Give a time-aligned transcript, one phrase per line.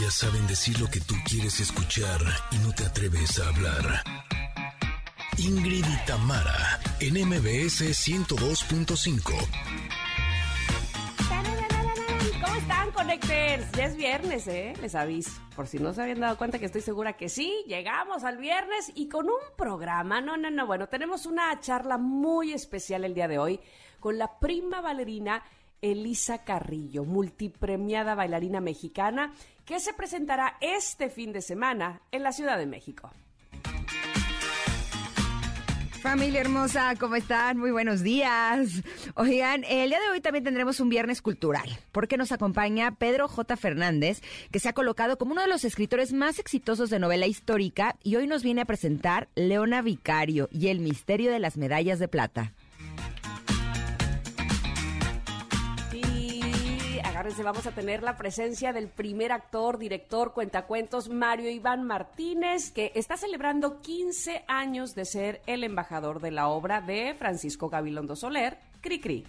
[0.00, 2.22] Ellas saben decir lo que tú quieres escuchar
[2.52, 4.02] y no te atreves a hablar.
[5.36, 9.20] Ingrid y Tamara, en MBS 102.5.
[12.42, 13.72] ¿Cómo están, Connectors?
[13.72, 14.72] Ya es viernes, ¿eh?
[14.80, 15.32] Les aviso.
[15.54, 18.90] Por si no se habían dado cuenta que estoy segura que sí, llegamos al viernes
[18.94, 20.22] y con un programa.
[20.22, 20.66] No, no, no.
[20.66, 23.60] Bueno, tenemos una charla muy especial el día de hoy
[24.00, 25.44] con la prima bailarina
[25.82, 29.32] Elisa Carrillo, multipremiada bailarina mexicana,
[29.64, 33.10] que se presentará este fin de semana en la Ciudad de México.
[36.00, 37.58] Familia hermosa, ¿cómo están?
[37.58, 38.82] Muy buenos días.
[39.16, 43.54] Oigan, el día de hoy también tendremos un viernes cultural, porque nos acompaña Pedro J.
[43.58, 47.96] Fernández, que se ha colocado como uno de los escritores más exitosos de novela histórica
[48.02, 52.08] y hoy nos viene a presentar Leona Vicario y el misterio de las medallas de
[52.08, 52.54] plata.
[57.38, 63.16] Vamos a tener la presencia del primer actor, director, cuentacuentos, Mario Iván Martínez, que está
[63.16, 69.24] celebrando 15 años de ser el embajador de la obra de Francisco Gabilondo Soler, Cricri.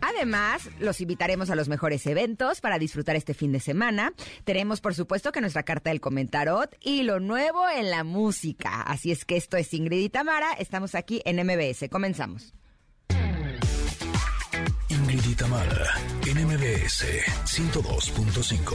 [0.00, 4.12] Además, los invitaremos a los mejores eventos para disfrutar este fin de semana.
[4.44, 8.82] Tenemos, por supuesto, que nuestra carta del comentarot y lo nuevo en la música.
[8.82, 10.52] Así es que esto es Ingrid y Tamara.
[10.58, 11.88] Estamos aquí en MBS.
[11.88, 12.52] Comenzamos.
[15.12, 15.94] Ingrid Tamara,
[16.26, 17.04] en MBS
[17.44, 18.72] 102.5.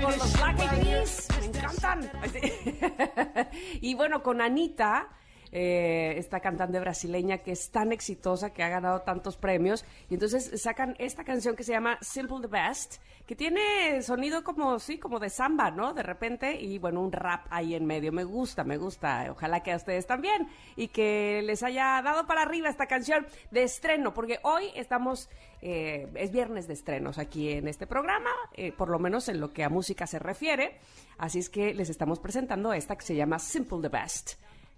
[0.00, 2.10] Por los Black Eyed Peas, me encantan.
[3.82, 5.10] y bueno, con Anita
[5.56, 9.84] eh, esta cantante brasileña que es tan exitosa, que ha ganado tantos premios.
[10.10, 14.80] Y entonces sacan esta canción que se llama Simple the Best, que tiene sonido como,
[14.80, 15.94] sí, como de samba, ¿no?
[15.94, 18.10] De repente, y bueno, un rap ahí en medio.
[18.10, 19.28] Me gusta, me gusta.
[19.30, 20.48] Ojalá que a ustedes también.
[20.74, 25.30] Y que les haya dado para arriba esta canción de estreno, porque hoy estamos,
[25.62, 29.52] eh, es viernes de estrenos aquí en este programa, eh, por lo menos en lo
[29.52, 30.80] que a música se refiere.
[31.16, 34.32] Así es que les estamos presentando esta que se llama Simple the Best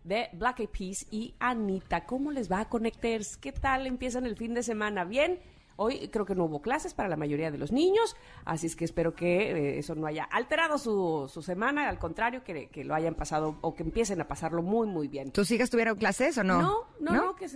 [0.07, 2.07] de Black Eyed Peas y Anita.
[2.07, 3.37] ¿Cómo les va a Connecters?
[3.37, 5.05] ¿Qué tal empiezan el fin de semana?
[5.05, 5.41] ¿Bien?
[5.79, 8.17] Hoy creo que no hubo clases para la mayoría de los niños,
[8.47, 12.43] así es que espero que eh, eso no haya alterado su, su semana, al contrario,
[12.43, 15.33] que, que, lo hayan pasado o que empiecen a pasarlo muy, muy bien.
[15.33, 16.63] ¿Tus hijas tuvieron clases o no?
[16.63, 17.47] No, no, no, que,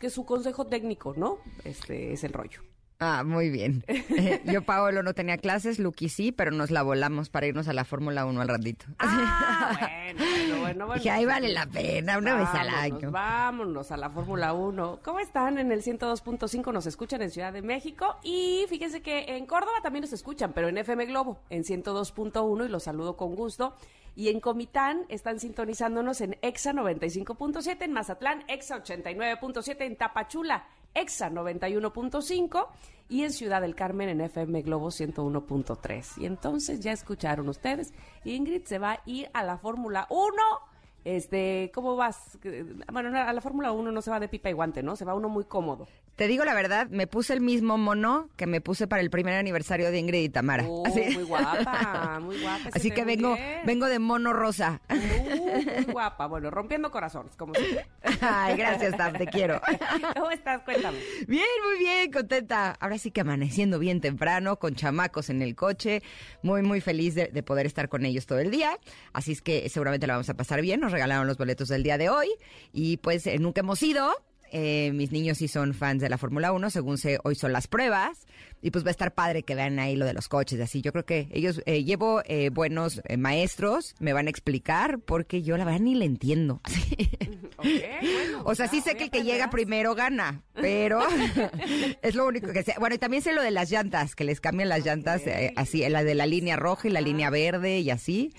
[0.00, 1.38] que, su consejo técnico, ¿no?
[1.62, 2.60] Este es el rollo.
[3.02, 3.82] Ah, muy bien.
[4.44, 7.86] yo, Paolo, no tenía clases, Lucky sí, pero nos la volamos para irnos a la
[7.86, 8.84] Fórmula 1 al ratito.
[8.98, 9.72] Ah,
[10.18, 11.02] bueno, bueno, bueno.
[11.02, 13.10] Que ahí vale la pena, una vez al año.
[13.10, 15.00] Vámonos a la Fórmula 1.
[15.02, 15.56] ¿Cómo están?
[15.56, 20.02] En el 102.5 nos escuchan en Ciudad de México y fíjense que en Córdoba también
[20.02, 23.76] nos escuchan, pero en FM Globo, en 102.1 y los saludo con gusto.
[24.14, 31.30] Y en Comitán están sintonizándonos en EXA 95.7, en Mazatlán, EXA 89.7, en Tapachula, EXA
[31.30, 32.68] 91.5
[33.08, 36.22] y en Ciudad del Carmen en FM Globo 101.3.
[36.22, 37.92] Y entonces ya escucharon ustedes,
[38.24, 40.32] Ingrid se va a ir a la Fórmula 1.
[41.04, 42.38] Este, ¿cómo vas?
[42.92, 44.96] Bueno, a la Fórmula 1 no se va de pipa y guante, ¿no?
[44.96, 45.86] Se va uno muy cómodo.
[46.16, 49.36] Te digo la verdad, me puse el mismo mono que me puse para el primer
[49.36, 50.66] aniversario de Ingrid y Tamara.
[50.68, 52.68] Oh, muy guapa, muy guapa.
[52.74, 54.82] Así que vengo, vengo de mono rosa.
[54.90, 56.26] Uh, muy guapa.
[56.26, 57.86] Bueno, rompiendo corazones, como siempre.
[58.20, 59.62] Ay, gracias, Tam, te quiero.
[60.14, 60.60] ¿Cómo estás?
[60.62, 60.98] Cuéntame.
[61.26, 62.76] Bien, muy bien, contenta.
[62.80, 66.02] Ahora sí que amaneciendo bien temprano, con chamacos en el coche.
[66.42, 68.78] Muy, muy feliz de, de poder estar con ellos todo el día.
[69.14, 70.84] Así es que seguramente la vamos a pasar bien.
[70.90, 72.26] Nos regalaron los boletos del día de hoy.
[72.72, 74.12] Y pues eh, nunca hemos ido
[74.52, 77.68] eh, mis niños sí son fans de la Fórmula 1, según sé, hoy son las
[77.68, 78.26] pruebas.
[78.62, 80.82] Y pues va a estar padre que vean ahí lo de los coches, así.
[80.82, 85.42] Yo creo que ellos, eh, llevo eh, buenos eh, maestros, me van a explicar, porque
[85.42, 86.60] yo la verdad ni le entiendo.
[88.44, 91.00] o sea, sí sé que el que llega primero gana, pero
[92.02, 92.74] es lo único que sé.
[92.78, 95.22] Bueno, y también sé lo de las llantas, que les cambian las llantas
[95.56, 98.32] así, la de la línea roja y la línea verde y así.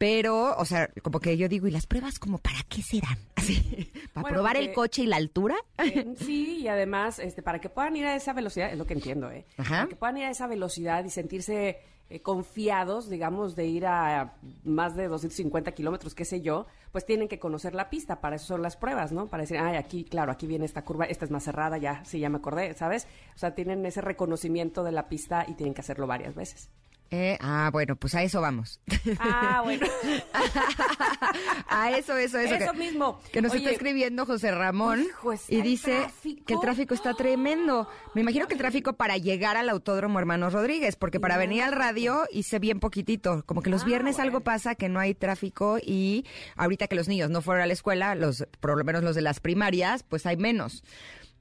[0.00, 3.18] Pero, o sea, como que yo digo, ¿y las pruebas como para qué serán?
[3.36, 5.56] Así, ¿Para probar el coche y la altura?
[5.76, 8.94] Eh, sí, y además, este, para que puedan ir a esa velocidad, es lo que
[8.94, 9.44] entiendo, ¿eh?
[9.58, 14.38] Para que puedan ir a esa velocidad y sentirse eh, confiados, digamos, de ir a
[14.64, 18.46] más de 250 kilómetros, qué sé yo, pues tienen que conocer la pista, para eso
[18.46, 19.26] son las pruebas, ¿no?
[19.26, 22.20] Para decir, ay, aquí, claro, aquí viene esta curva, esta es más cerrada, ya, sí,
[22.20, 23.06] ya me acordé, ¿sabes?
[23.36, 26.70] O sea, tienen ese reconocimiento de la pista y tienen que hacerlo varias veces.
[27.12, 28.80] Eh, ah, bueno, pues a eso vamos.
[29.18, 29.84] Ah, bueno.
[31.68, 32.54] a eso, eso, eso.
[32.54, 33.20] Eso mismo.
[33.32, 35.04] Que nos está escribiendo José Ramón
[35.48, 36.06] y dice
[36.46, 37.88] que el tráfico está tremendo.
[38.14, 41.72] Me imagino que el tráfico para llegar al Autódromo Hermanos Rodríguez, porque para venir al
[41.72, 43.42] radio hice bien poquitito.
[43.44, 46.24] Como que los ah, viernes algo pasa que no hay tráfico y
[46.54, 49.22] ahorita que los niños no fueron a la escuela, los por lo menos los de
[49.22, 50.84] las primarias, pues hay menos.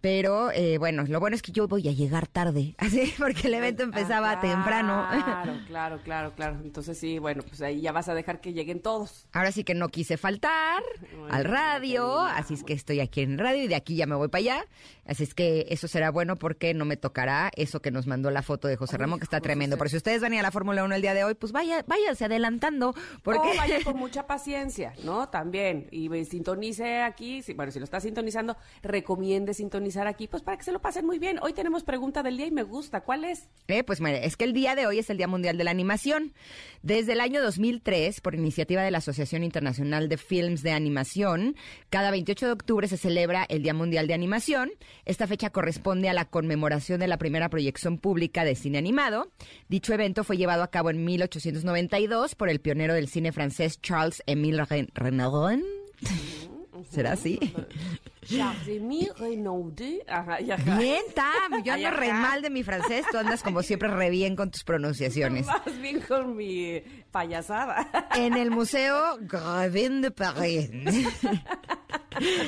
[0.01, 3.56] Pero eh, bueno, lo bueno es que yo voy a llegar tarde, así, porque el
[3.56, 5.06] evento empezaba Ah, temprano.
[5.12, 6.57] Claro, claro, claro, claro.
[6.63, 9.28] Entonces sí, bueno, pues ahí ya vas a dejar que lleguen todos.
[9.34, 10.81] Ahora sí que no quise faltar
[11.12, 14.16] Bueno, al radio, así es que estoy aquí en radio y de aquí ya me
[14.16, 14.66] voy para allá.
[15.06, 18.44] Así es que eso será bueno porque no me tocará eso que nos mandó la
[18.44, 19.44] foto de José Ay, Ramón, que está José.
[19.44, 19.78] tremendo.
[19.78, 21.51] Pero si ustedes van a ir a la Fórmula 1 el día de hoy, pues
[21.51, 22.94] vaya, váyanse adelantando.
[23.24, 25.28] Porque O vaya con mucha paciencia, ¿no?
[25.30, 25.88] También.
[25.92, 30.57] Y eh, sintonice aquí, si- bueno, si lo está sintonizando, recomiende sintonizar aquí, pues para
[30.57, 31.39] que se lo pasen muy bien.
[31.41, 33.01] Hoy tenemos pregunta del día y me gusta.
[33.01, 33.47] ¿Cuál es?
[33.68, 35.71] Eh, pues mire, es que el día de hoy es el Día Mundial de la
[35.71, 36.33] Animación.
[36.81, 41.56] Desde el año 2003, por iniciativa de la Asociación Internacional de Films de Animación,
[41.89, 44.71] cada 28 de octubre se celebra el Día Mundial de Animación.
[45.06, 49.31] Esta fecha corresponde a la conmemoración de la primera proyección pública de cine animado.
[49.68, 54.24] Dicho evento fue llevado a cabo en 1892 por el pionero del cine francés Charles
[54.25, 55.63] Émile Ren- Renaudin.
[56.89, 57.39] ¿Será así?
[58.21, 60.00] Charles-Émile Renaudin.
[60.07, 60.77] Ajá, y ajá.
[60.77, 61.63] Bien, Tam.
[61.63, 63.06] Yo ando re mal de mi francés.
[63.12, 65.45] Tú andas como siempre re bien con tus pronunciaciones.
[65.48, 66.81] Más bien con mi
[67.12, 67.88] payasada.
[68.16, 70.69] en el Museo Gravin de París.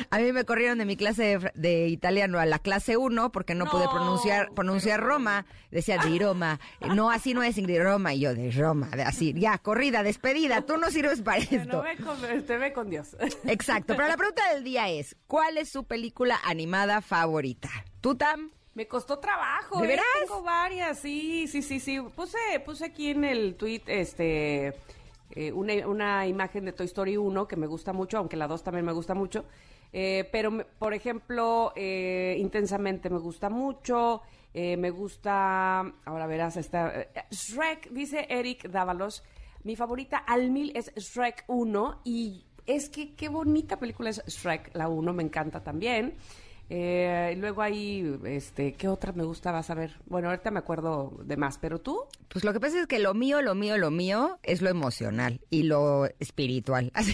[0.10, 3.56] A mí me corrieron de mi clase de, de italiano a la clase 1 porque
[3.56, 5.46] no, pude No, pronunciar Roma.
[5.70, 6.60] Decía de Roma.
[6.94, 8.14] No, así no es Ingrid Roma.
[8.14, 8.90] Y yo de Roma.
[8.90, 10.64] de así, ya, corrida, despedida.
[10.64, 11.82] Tú no sirves para No esto.
[11.84, 13.16] ve con, te ve con Dios.
[13.46, 13.96] Exacto.
[13.96, 17.70] Pero la pregunta del día es, ¿cuál es su película animada favorita?
[18.02, 18.52] ¿Tú, Tam?
[18.74, 19.80] Me costó trabajo.
[19.80, 19.88] ¿De ¿eh?
[19.90, 20.06] veras?
[20.22, 22.00] Tengo varias, sí, sí, sí, sí.
[22.00, 24.74] Puse, puse aquí en el tweet, este,
[25.32, 28.64] eh, una, una imagen de Toy Story 1 que me gusta mucho, aunque la 2
[28.64, 29.44] también me gusta mucho.
[29.94, 34.22] Eh, pero, me- por ejemplo, Intensamente me gusta mucho.
[34.54, 39.24] me gusta, ahora verás, esta, Shrek, dice Eric Dávalos.
[39.64, 44.72] Mi favorita al mil es Shrek 1 y es que qué bonita película es Shrek,
[44.76, 46.16] la 1, me encanta también.
[46.74, 49.52] Eh, y luego ahí, este, ¿qué otra me gusta?
[49.52, 49.92] Vas a ver.
[50.06, 52.06] Bueno, ahorita me acuerdo de más, pero tú.
[52.30, 55.42] Pues lo que pasa es que lo mío, lo mío, lo mío es lo emocional
[55.50, 56.90] y lo espiritual.
[56.96, 57.14] Así.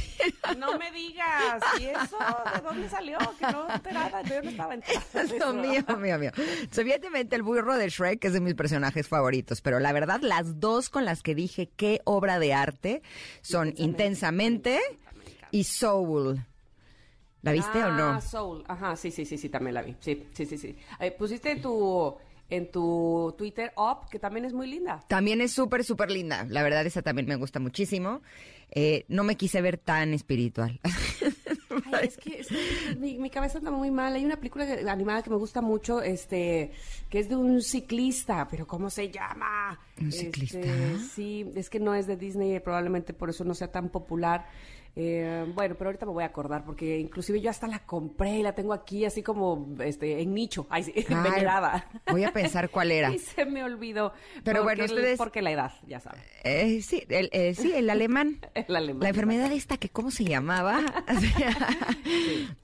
[0.59, 2.17] No me digas, ¿y eso?
[2.53, 3.17] ¿De dónde salió?
[3.39, 5.23] Que no enterada, yo no estaba enterada.
[5.23, 6.31] Es lo mío, mío, mío.
[6.77, 10.91] Evidentemente el burro de Shrek es de mis personajes favoritos, pero la verdad las dos
[10.91, 13.01] con las que dije qué obra de arte
[13.41, 14.79] son Intensamente
[15.51, 16.39] y Soul.
[17.41, 18.09] ¿La viste o no?
[18.09, 18.63] Ah, Soul.
[18.67, 19.95] Ajá, sí, sí, sí, sí, también la vi.
[19.99, 20.75] Sí, sí, sí, sí.
[20.99, 22.15] Eh, pusiste en tu,
[22.49, 25.03] en tu Twitter Up, que también es muy linda.
[25.07, 26.45] También es súper, súper linda.
[26.49, 28.21] La verdad, esa también me gusta muchísimo.
[28.71, 30.79] Eh, no me quise ver tan espiritual.
[31.93, 34.13] Ay, es que, es que mi, mi cabeza anda muy mal.
[34.15, 36.71] Hay una película animada que me gusta mucho, este,
[37.09, 39.79] que es de un ciclista, pero ¿cómo se llama?
[40.01, 40.59] ¿Un Este, ciclista?
[41.13, 44.47] sí, es que no es de Disney, probablemente por eso no sea tan popular.
[44.99, 48.41] Eh, bueno, pero ahorita me voy a acordar porque inclusive yo hasta la compré y
[48.41, 51.87] la tengo aquí así como este en nicho, ay, sí, Ay, venerada.
[52.11, 53.11] voy a pensar cuál era.
[53.13, 54.11] Y se me olvidó.
[54.43, 56.19] Pero bueno, Porque ustedes- Porque la edad, ya saben.
[56.43, 58.39] Eh, sí, el, eh, sí, el alemán.
[58.55, 59.03] El alemán.
[59.03, 60.81] La enfermedad esta que, ¿cómo se llamaba?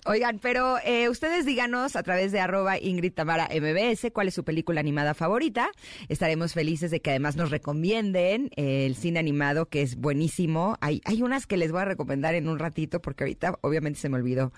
[0.06, 4.44] Oigan, pero eh, ustedes díganos a través de arroba Ingrid Tamara MBS cuál es su
[4.44, 5.70] película animada favorita.
[6.10, 10.78] Estaremos felices de que además nos recomienden eh, el cine animado, que es buenísimo.
[10.82, 14.10] Hay, hay unas que les voy a recomendar en un ratito, porque ahorita obviamente se
[14.10, 14.54] me olvidó.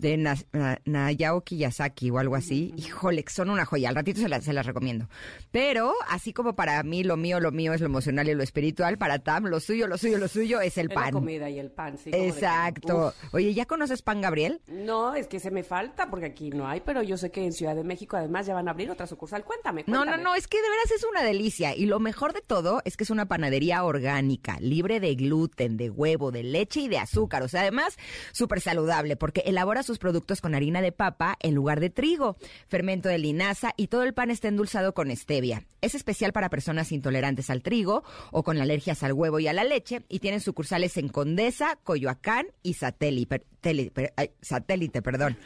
[0.00, 2.72] De Na- Na- Nayao Kiyosaki o algo así.
[2.76, 3.88] Híjole, son una joya.
[3.90, 5.08] Al ratito se, las- se las recomiendo.
[5.50, 8.98] Pero, así como para mí lo mío, lo mío es lo emocional y lo espiritual,
[8.98, 11.12] para Tam, lo suyo, lo suyo, lo suyo es el Es la pan.
[11.12, 12.10] comida y el pan, sí.
[12.10, 13.12] que, Exacto.
[13.32, 14.60] Oye, ¿ya conoces Pan Gabriel?
[14.68, 17.52] No, es que se me falta porque aquí no hay, pero yo sé que en
[17.52, 19.44] Ciudad de México además ya van a abrir otra sucursal.
[19.44, 20.22] Cuéntame, No, no, cuéntame.
[20.22, 21.76] no, es que de veras es una delicia.
[21.76, 25.90] Y lo mejor de todo es que es una panadería orgánica, libre de gluten, de
[25.90, 27.42] huevo, de leche y de azúcar.
[27.42, 27.96] O sea, además,
[28.32, 32.36] súper saludable porque elabora sus productos con harina de papa en lugar de trigo,
[32.68, 35.66] fermento de linaza y todo el pan está endulzado con stevia.
[35.80, 39.64] Es especial para personas intolerantes al trigo o con alergias al huevo y a la
[39.64, 45.36] leche y tienen sucursales en Condesa, Coyoacán y Satélite, tele- per- ay, satélite, perdón.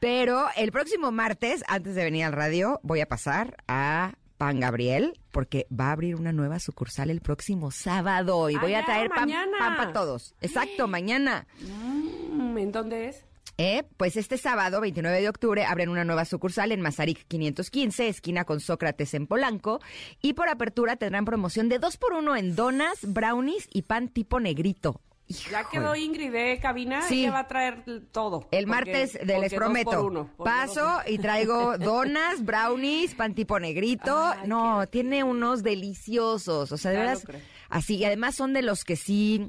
[0.00, 5.18] Pero el próximo martes, antes de venir al radio, voy a pasar a Pan Gabriel
[5.30, 9.30] porque va a abrir una nueva sucursal el próximo sábado y voy a traer pan,
[9.58, 10.34] pan para todos.
[10.40, 11.46] Exacto, mañana.
[12.32, 13.23] Mm, ¿En dónde es?
[13.56, 18.44] Eh, pues este sábado, 29 de octubre, abren una nueva sucursal en Mazarik 515, esquina
[18.44, 19.80] con Sócrates en Polanco.
[20.20, 24.40] Y por apertura tendrán promoción de dos por uno en donas, brownies y pan tipo
[24.40, 25.00] negrito.
[25.28, 27.20] Ya quedó Ingrid de cabina Sí.
[27.22, 28.46] ella va a traer todo.
[28.50, 34.14] El porque- martes, de- les prometo, uno, paso y traigo donas, brownies, pan tipo negrito.
[34.34, 36.72] Ay, no, tiene unos deliciosos.
[36.72, 37.24] O sea, de lo veras,
[37.70, 37.96] así.
[37.96, 39.48] Y además son de los que sí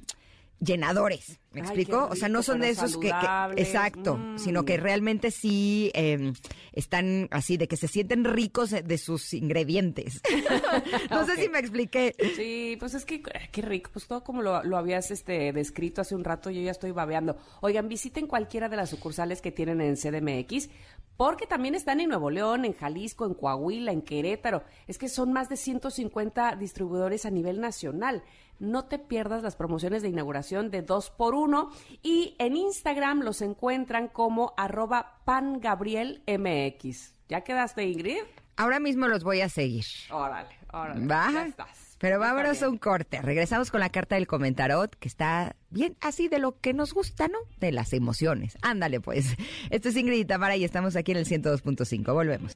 [0.60, 1.40] llenadores.
[1.52, 2.08] ¿Me Ay, explico?
[2.12, 4.38] o sea, no son de esos que, que- exacto, Mm.
[4.40, 6.34] sino que realmente sí eh,
[6.74, 10.22] están así, de que se sienten ricos de- de sus ingredientes.
[11.10, 12.16] no sé si me expliqué.
[12.36, 16.02] Sí, pues es que eh, qué rico, pues todo como lo, lo habías este, descrito
[16.02, 17.38] hace un rato, yo ya estoy babeando.
[17.62, 20.70] Oigan, visiten cualquiera de las sucursales que tienen en CDMX,
[21.16, 24.64] porque también están en Nuevo León, en Jalisco, en Coahuila, en Querétaro.
[24.88, 28.24] Es que son más de 150 distribuidores a nivel nacional.
[28.60, 31.72] No te pierdas las promociones de inauguración de 2 por 1
[32.02, 37.14] y en Instagram los encuentran como arroba pangabrielmx.
[37.28, 38.24] ¿Ya quedaste, Ingrid?
[38.58, 39.86] Ahora mismo los voy a seguir.
[40.12, 41.06] Órale, órale.
[41.06, 41.30] Va.
[41.32, 41.98] Ya estás.
[41.98, 43.22] Pero vámonos a un corte.
[43.22, 47.28] Regresamos con la carta del comentarot, que está bien así de lo que nos gusta,
[47.28, 47.38] ¿no?
[47.58, 48.58] De las emociones.
[48.62, 49.36] Ándale, pues.
[49.70, 52.14] Esto es Ingrid y Tamara y estamos aquí en el 102.5.
[52.14, 52.56] Volvemos.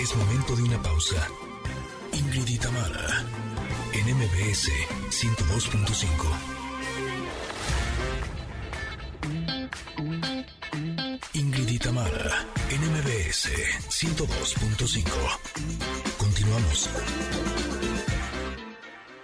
[0.00, 1.28] Es momento de una pausa.
[2.32, 2.58] Ingrid y
[3.92, 4.70] en MBS
[5.10, 6.30] 102.5.
[11.34, 13.48] Ingrid y Tamara, en MBS
[13.88, 15.10] 102.5.
[16.18, 16.88] Continuamos.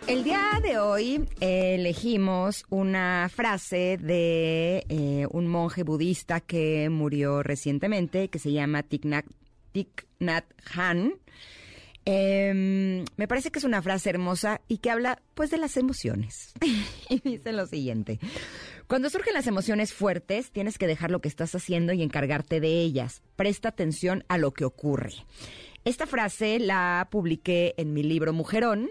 [0.09, 8.31] El día de hoy elegimos una frase de eh, un monje budista que murió recientemente,
[8.31, 9.27] que se llama Thich Nhat,
[9.71, 10.09] Thich
[10.75, 11.21] Hanh.
[12.09, 16.55] Em, me parece que es una frase hermosa y que habla pues de las emociones.
[17.11, 18.21] y dice lo siguiente.
[18.87, 22.81] Cuando surgen las emociones fuertes, tienes que dejar lo que estás haciendo y encargarte de
[22.81, 23.23] ellas.
[23.35, 25.15] Presta atención a lo que ocurre.
[25.85, 28.91] Esta frase la publiqué en mi libro Mujerón,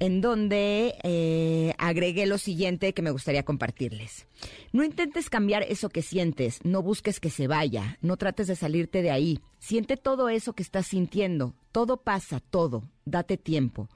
[0.00, 4.26] en donde eh, agregué lo siguiente que me gustaría compartirles.
[4.72, 9.02] No intentes cambiar eso que sientes, no busques que se vaya, no trates de salirte
[9.02, 9.40] de ahí.
[9.58, 13.88] Siente todo eso que estás sintiendo, todo pasa, todo, date tiempo.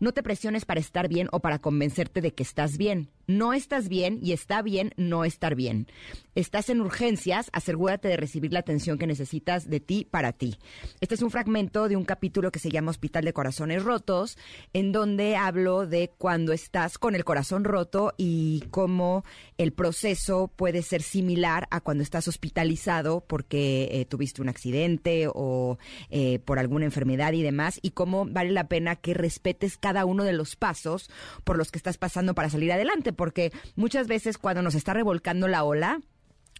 [0.00, 3.10] No te presiones para estar bien o para convencerte de que estás bien.
[3.26, 5.86] No estás bien y está bien no estar bien.
[6.34, 10.56] Estás en urgencias, asegúrate de recibir la atención que necesitas de ti para ti.
[11.00, 14.38] Este es un fragmento de un capítulo que se llama Hospital de Corazones Rotos,
[14.72, 19.24] en donde hablo de cuando estás con el corazón roto y cómo
[19.58, 25.78] el proceso puede ser similar a cuando estás hospitalizado porque eh, tuviste un accidente o
[26.10, 30.24] eh, por alguna enfermedad y demás, y cómo vale la pena que respetes cada uno
[30.24, 31.10] de los pasos
[31.44, 35.46] por los que estás pasando para salir adelante, porque muchas veces cuando nos está revolcando
[35.46, 36.00] la ola,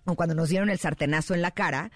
[0.04, 1.90] o cuando nos dieron el sartenazo en la cara,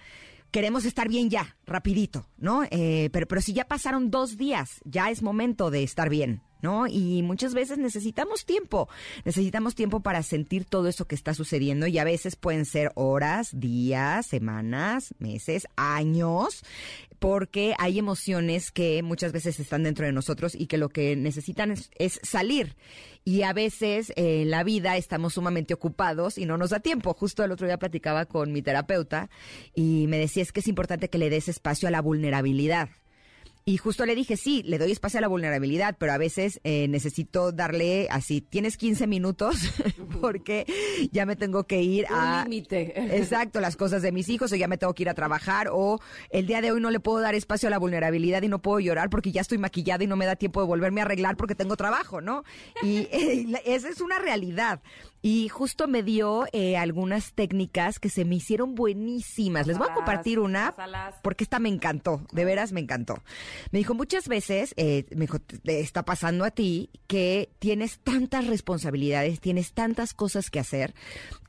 [0.51, 2.63] queremos estar bien ya, rapidito, ¿no?
[2.69, 6.41] Eh, pero, pero si ya pasaron dos días, ya es momento de estar bien.
[6.63, 6.87] ¿No?
[6.87, 8.87] Y muchas veces necesitamos tiempo,
[9.25, 13.49] necesitamos tiempo para sentir todo eso que está sucediendo y a veces pueden ser horas,
[13.53, 16.63] días, semanas, meses, años,
[17.19, 21.71] porque hay emociones que muchas veces están dentro de nosotros y que lo que necesitan
[21.71, 22.75] es, salir.
[23.23, 27.13] Y a veces eh, en la vida estamos sumamente ocupados y no nos da tiempo.
[27.13, 29.29] Justo el otro día platicaba con mi terapeuta
[29.73, 32.89] y me decía es que es importante que le des espacio a la vulnerabilidad.
[33.65, 36.87] Y justo le dije, sí, le doy espacio a la vulnerabilidad, pero a veces eh,
[36.89, 39.55] necesito darle así, tienes 15 minutos
[40.21, 40.65] porque
[41.11, 42.43] ya me tengo que ir Un a...
[42.43, 42.93] límite.
[43.17, 45.99] Exacto, las cosas de mis hijos o ya me tengo que ir a trabajar o
[46.29, 48.81] el día de hoy no le puedo dar espacio a la vulnerabilidad y no puedo
[48.81, 51.55] llorar porque ya estoy maquillada y no me da tiempo de volverme a arreglar porque
[51.55, 52.43] tengo trabajo, ¿no?
[52.81, 54.81] Y eh, esa es una realidad.
[55.25, 59.65] Y justo me dio eh, algunas técnicas que se me hicieron buenísimas.
[59.67, 60.75] Les voy a compartir una
[61.23, 63.23] porque esta me encantó, de veras me encantó.
[63.71, 68.47] Me dijo muchas veces, eh, me dijo, te está pasando a ti que tienes tantas
[68.47, 70.93] responsabilidades, tienes tantas cosas que hacer,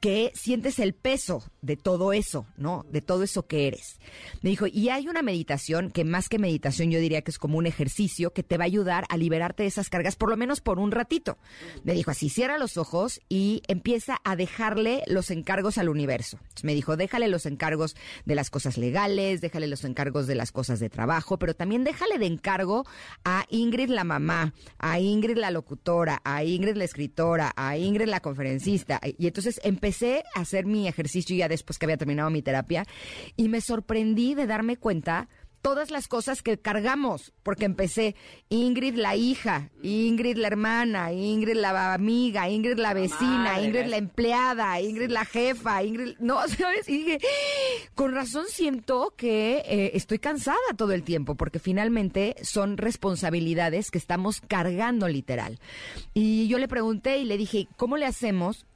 [0.01, 2.87] que sientes el peso de todo eso, ¿no?
[2.91, 3.99] De todo eso que eres.
[4.41, 7.59] Me dijo, y hay una meditación que más que meditación yo diría que es como
[7.59, 10.61] un ejercicio que te va a ayudar a liberarte de esas cargas, por lo menos
[10.61, 11.39] por un ratito.
[11.83, 16.39] Me dijo así, cierra los ojos y empieza a dejarle los encargos al universo.
[16.63, 20.81] Me dijo, déjale los encargos de las cosas legales, déjale los encargos de las cosas
[20.81, 22.87] de trabajo, pero también déjale de encargo
[23.25, 28.21] a Ingrid la mamá, a Ingrid la locutora, a Ingrid la escritora, a Ingrid la
[28.21, 29.01] conferencista.
[29.19, 32.87] Y entonces empecé a hacer mi ejercicio ya después que había terminado mi terapia
[33.37, 35.29] y me sorprendí de darme cuenta
[35.65, 38.15] todas las cosas que cargamos, porque empecé
[38.51, 43.97] Ingrid la hija, Ingrid la hermana, Ingrid la amiga, Ingrid la vecina, madre, Ingrid la
[43.97, 46.87] empleada, Ingrid la jefa, Ingrid, no, ¿sabes?
[46.87, 47.19] Y dije,
[47.95, 53.97] con razón siento que eh, estoy cansada todo el tiempo, porque finalmente son responsabilidades que
[53.97, 55.59] estamos cargando literal.
[56.13, 58.67] Y yo le pregunté y le dije, ¿cómo le hacemos?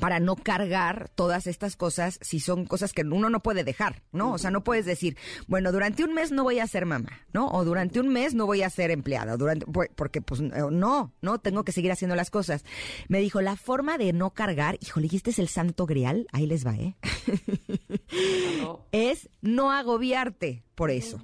[0.00, 4.32] Para no cargar todas estas cosas si son cosas que uno no puede dejar, ¿no?
[4.32, 7.48] O sea, no puedes decir, bueno, durante un mes no voy a ser mamá, ¿no?
[7.48, 11.64] O durante un mes no voy a ser empleada, durante, porque pues no, no, tengo
[11.64, 12.64] que seguir haciendo las cosas.
[13.08, 16.26] Me dijo, la forma de no cargar, híjole, ¿y este es el santo grial?
[16.32, 16.96] Ahí les va, ¿eh?
[18.92, 21.20] es no agobiarte por eso.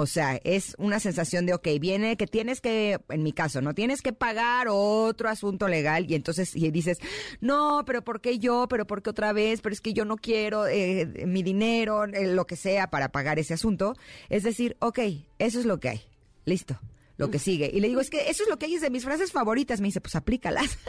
[0.00, 3.74] O sea, es una sensación de, ok, viene que tienes que, en mi caso, no
[3.74, 6.98] tienes que pagar otro asunto legal y entonces y dices,
[7.40, 8.68] no, pero ¿por qué yo?
[8.68, 9.60] ¿Pero por qué otra vez?
[9.60, 13.40] Pero es que yo no quiero eh, mi dinero, eh, lo que sea para pagar
[13.40, 13.96] ese asunto.
[14.28, 15.00] Es decir, ok,
[15.40, 16.02] eso es lo que hay.
[16.44, 16.78] Listo
[17.18, 17.70] lo que sigue.
[17.72, 19.80] Y le digo, es que eso es lo que hay es de mis frases favoritas.
[19.80, 20.78] Me dice, pues aplícalas.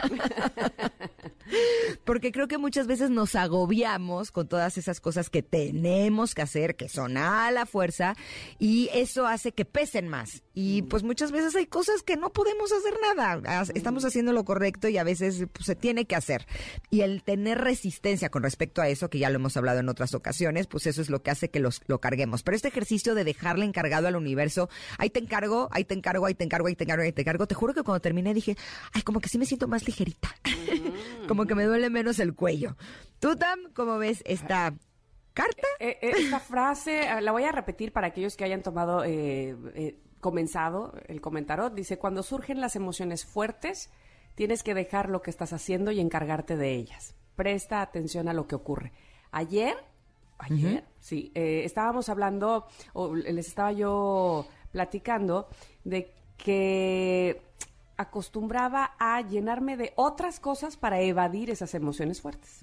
[2.04, 6.76] Porque creo que muchas veces nos agobiamos con todas esas cosas que tenemos que hacer,
[6.76, 8.14] que son a la fuerza,
[8.58, 10.42] y eso hace que pesen más.
[10.54, 13.64] Y pues muchas veces hay cosas que no podemos hacer nada.
[13.74, 16.46] Estamos haciendo lo correcto y a veces pues, se tiene que hacer.
[16.90, 20.14] Y el tener resistencia con respecto a eso, que ya lo hemos hablado en otras
[20.14, 22.42] ocasiones, pues eso es lo que hace que los, lo carguemos.
[22.42, 24.68] Pero este ejercicio de dejarle encargado al universo,
[24.98, 27.46] ahí te encargo, ahí te encargo, ahí te encargo, ahí te encargo, ahí te encargo.
[27.46, 28.56] Te juro que cuando terminé dije,
[28.92, 30.28] ay, como que sí me siento más ligerita.
[31.28, 32.76] como que me duele menos el cuello.
[33.18, 34.74] Tú, Tam, ¿cómo ves esta
[35.32, 35.66] carta?
[35.78, 39.02] Eh, eh, esta frase, eh, la voy a repetir para aquellos que hayan tomado,
[40.20, 41.70] comenzado el comentario.
[41.70, 43.90] Dice, cuando surgen las emociones fuertes,
[44.34, 47.14] tienes que dejar lo que estás haciendo y encargarte de ellas.
[47.36, 48.92] Presta atención a lo que ocurre.
[49.30, 49.76] Ayer,
[50.38, 55.48] ayer, sí, estábamos hablando, o les estaba yo platicando
[55.84, 57.42] de que
[57.96, 62.62] acostumbraba a llenarme de otras cosas para evadir esas emociones fuertes.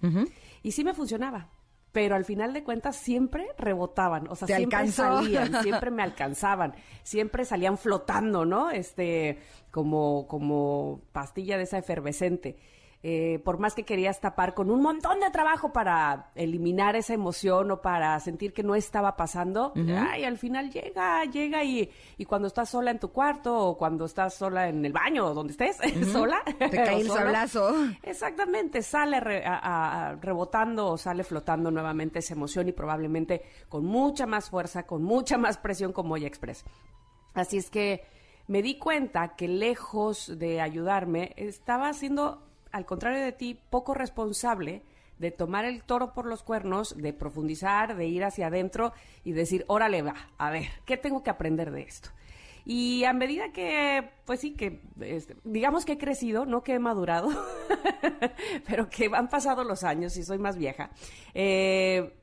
[0.63, 1.49] Y sí me funcionaba.
[1.91, 7.45] Pero al final de cuentas siempre rebotaban, o sea, siempre salían, siempre me alcanzaban, siempre
[7.45, 8.69] salían flotando, ¿no?
[8.69, 9.39] Este,
[9.71, 12.57] como, como pastilla de esa efervescente.
[13.03, 17.69] Eh, por más que querías tapar con un montón de trabajo para eliminar esa emoción
[17.69, 22.47] o para sentir que no estaba pasando, ay, al final llega, llega y, y, cuando
[22.47, 25.77] estás sola en tu cuarto o cuando estás sola en el baño o donde estés,
[26.11, 26.41] sola.
[26.57, 27.71] Te cae el sablazo.
[28.01, 34.87] Exactamente, sale rebotando o sale flotando nuevamente esa emoción y probablemente con mucha más fuerza,
[34.87, 36.65] con mucha más presión como ya Express.
[37.35, 38.03] Así es que
[38.47, 44.81] me di cuenta que lejos de ayudarme, estaba haciendo al contrario de ti, poco responsable
[45.19, 49.65] de tomar el toro por los cuernos, de profundizar, de ir hacia adentro y decir,
[49.67, 52.09] órale, va, a ver, ¿qué tengo que aprender de esto?
[52.65, 56.79] Y a medida que, pues sí, que este, digamos que he crecido, no que he
[56.79, 57.29] madurado,
[58.67, 60.91] pero que han pasado los años y soy más vieja,
[61.33, 62.13] eh,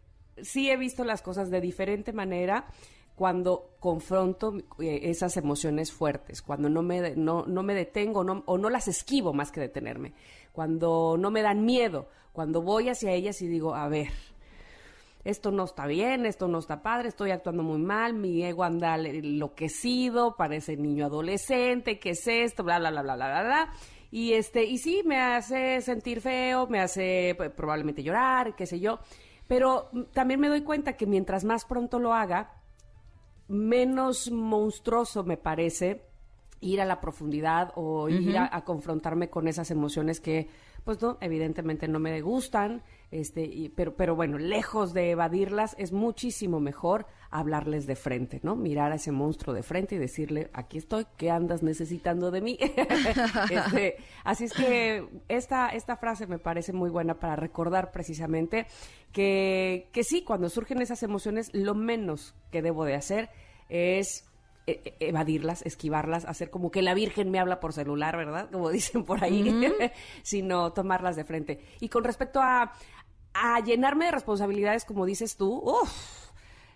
[0.43, 2.67] sí he visto las cosas de diferente manera
[3.15, 8.71] cuando confronto eh, esas emociones fuertes, cuando no me, no, no me detengo o no
[8.71, 10.15] las esquivo más que detenerme
[10.55, 14.11] cuando no me dan miedo, cuando voy hacia ellas y digo, a ver,
[15.25, 18.95] esto no está bien, esto no está padre, estoy actuando muy mal, mi ego anda
[18.97, 22.63] enloquecido, parece niño adolescente, ¿qué es esto?
[22.63, 23.73] Bla, bla, bla, bla, bla, bla.
[24.13, 28.79] Y, este, y sí, me hace sentir feo, me hace pues, probablemente llorar, qué sé
[28.79, 29.01] yo.
[29.49, 32.63] Pero también me doy cuenta que mientras más pronto lo haga,
[33.49, 36.07] menos monstruoso me parece
[36.61, 40.49] ir a la profundidad o ir a, confrontarme con esas emociones que,
[40.83, 42.83] pues no, evidentemente no me gustan,
[43.15, 48.57] este, pero, pero bueno, lejos de evadirlas, es muchísimo mejor hablarles de frente, ¿no?
[48.57, 52.59] Mirar a ese monstruo de frente y decirle, aquí estoy, ¿qué andas necesitando de mí?
[53.51, 58.67] Este, así es que esta, esta frase me parece muy buena para recordar precisamente
[59.13, 63.31] que, que sí, cuando surgen esas emociones, lo menos que debo de hacer
[63.69, 64.25] es
[64.67, 68.49] e, e, evadirlas, esquivarlas, hacer como que la Virgen me habla por celular, ¿verdad?
[68.51, 69.45] Como dicen por ahí,
[70.23, 71.61] sino tomarlas de frente.
[71.81, 72.73] Y con respecto a,
[73.35, 76.25] a llenarme de responsabilidades, como dices tú, uff,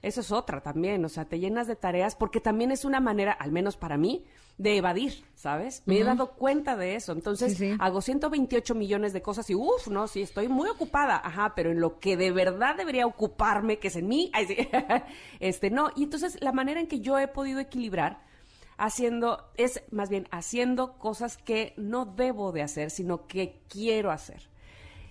[0.02, 3.32] eso es otra también, o sea, te llenas de tareas porque también es una manera,
[3.32, 4.24] al menos para mí,
[4.58, 5.82] de evadir, ¿sabes?
[5.86, 7.12] Me he dado cuenta de eso.
[7.12, 11.70] Entonces, hago 128 millones de cosas y uff, no, sí, estoy muy ocupada, ajá, pero
[11.70, 14.32] en lo que de verdad debería ocuparme, que es en mí,
[15.40, 15.90] este, no.
[15.94, 18.20] Y entonces, la manera en que yo he podido equilibrar
[18.78, 24.48] haciendo, es más bien haciendo cosas que no debo de hacer, sino que quiero hacer.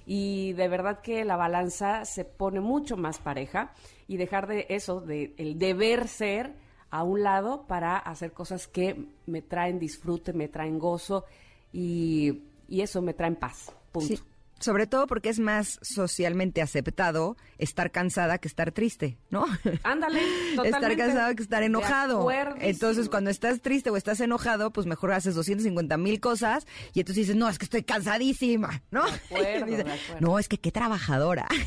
[0.09, 3.73] Y de verdad que la balanza se pone mucho más pareja
[4.07, 6.55] y dejar de eso, de el deber ser,
[6.89, 11.25] a un lado para hacer cosas que me traen disfrute, me traen gozo
[11.73, 13.71] y, eso me traen paz.
[13.91, 14.23] Punto.
[14.59, 19.45] Sobre todo porque es más socialmente aceptado estar cansada que estar triste, ¿no?
[19.83, 20.21] Ándale,
[20.55, 20.69] totalmente.
[20.69, 22.27] Estar cansado que estar enojado.
[22.59, 27.27] Entonces, cuando estás triste o estás enojado, pues mejor haces 250 mil cosas y entonces
[27.27, 29.03] dices, no, es que estoy cansadísima, ¿no?
[29.03, 30.17] acuerdo, de acuerdo.
[30.19, 31.47] no, es que qué trabajadora.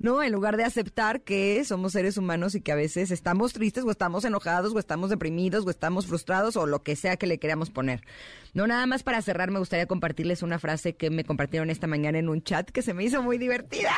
[0.00, 3.84] No, en lugar de aceptar que somos seres humanos y que a veces estamos tristes
[3.84, 7.38] o estamos enojados o estamos deprimidos o estamos frustrados o lo que sea que le
[7.38, 8.02] queramos poner.
[8.54, 12.18] No, nada más para cerrar, me gustaría compartirles una frase que me compartieron esta mañana
[12.18, 13.92] en un chat que se me hizo muy divertida,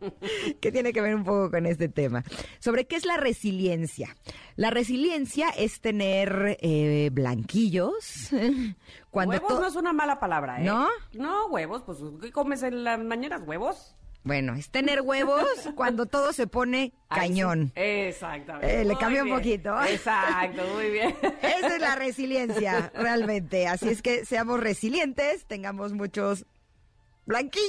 [0.60, 2.24] que tiene que ver un poco con este tema.
[2.58, 4.16] Sobre qué es la resiliencia.
[4.56, 8.30] La resiliencia es tener eh, blanquillos.
[9.10, 10.64] Cuando huevos no es una mala palabra, ¿eh?
[10.64, 10.88] ¿No?
[11.12, 13.42] No, huevos, pues ¿qué comes en las mañanas?
[13.44, 13.96] ¿Huevos?
[14.22, 17.72] Bueno, es tener huevos cuando todo se pone cañón.
[17.74, 18.80] Exactamente.
[18.80, 19.82] Eh, le Muy cambié un poquito.
[19.82, 21.16] Exacto, muy bien.
[21.42, 23.66] Esa es la resiliencia, realmente.
[23.66, 26.44] Así es que seamos resilientes, tengamos muchos
[27.24, 27.64] blanquillos.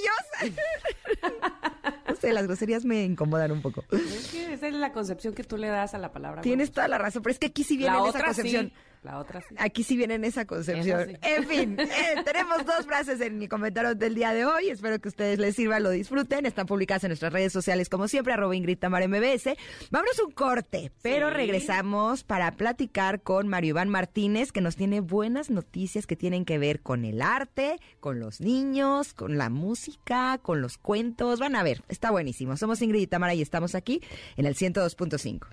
[2.07, 3.85] No sé, las groserías me incomodan un poco.
[3.91, 6.41] Es que esa es la concepción que tú le das a la palabra.
[6.41, 6.75] Tienes huevos.
[6.75, 8.67] toda la razón, pero es que aquí sí viene la esa otra concepción.
[8.67, 8.73] sí.
[9.03, 9.55] La otra sí.
[9.57, 11.07] Aquí sí viene en esa concepción.
[11.09, 11.15] Sí.
[11.23, 11.87] En fin, eh,
[12.23, 14.69] tenemos dos frases en mi comentario del día de hoy.
[14.69, 16.45] Espero que a ustedes les sirva, lo disfruten.
[16.45, 19.55] Están publicadas en nuestras redes sociales, como siempre, arroba Ingrid Tamara MBS.
[19.89, 21.33] Vámonos un corte, pero Sí.
[21.35, 26.59] regresamos para platicar con Mario Iván Martínez, que nos tiene buenas noticias que tienen que
[26.59, 31.39] ver con el arte, con los niños, con la música, con los cuentos.
[31.39, 32.55] Van a ver, está buenísimo.
[32.55, 34.01] Somos Ingrid y Tamara y estamos aquí
[34.37, 35.47] en el 102.5.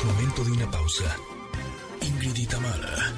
[0.00, 1.14] Es momento de una pausa.
[2.00, 3.12] Ingrid y Tamara,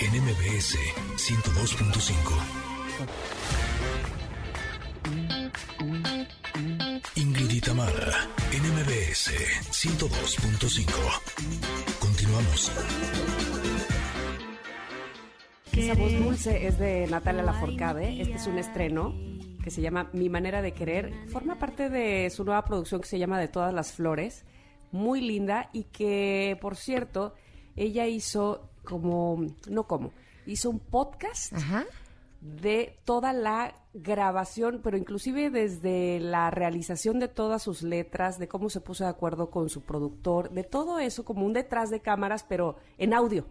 [0.00, 0.76] en MBS
[1.14, 2.10] 102.5.
[7.14, 9.30] Ingrid y Tamara, en MBS
[9.70, 10.90] 102.5.
[12.00, 12.72] Continuamos.
[15.70, 18.20] Esa voz dulce es de Natalia Lafourcade.
[18.20, 19.14] Este es un estreno
[19.62, 21.12] que se llama Mi manera de querer.
[21.28, 24.44] Forma parte de su nueva producción que se llama De todas las flores.
[24.92, 27.34] Muy linda y que, por cierto,
[27.76, 30.12] ella hizo como, no como,
[30.46, 31.84] hizo un podcast Ajá.
[32.40, 38.70] de toda la grabación, pero inclusive desde la realización de todas sus letras, de cómo
[38.70, 42.44] se puso de acuerdo con su productor, de todo eso como un detrás de cámaras,
[42.44, 43.46] pero en audio.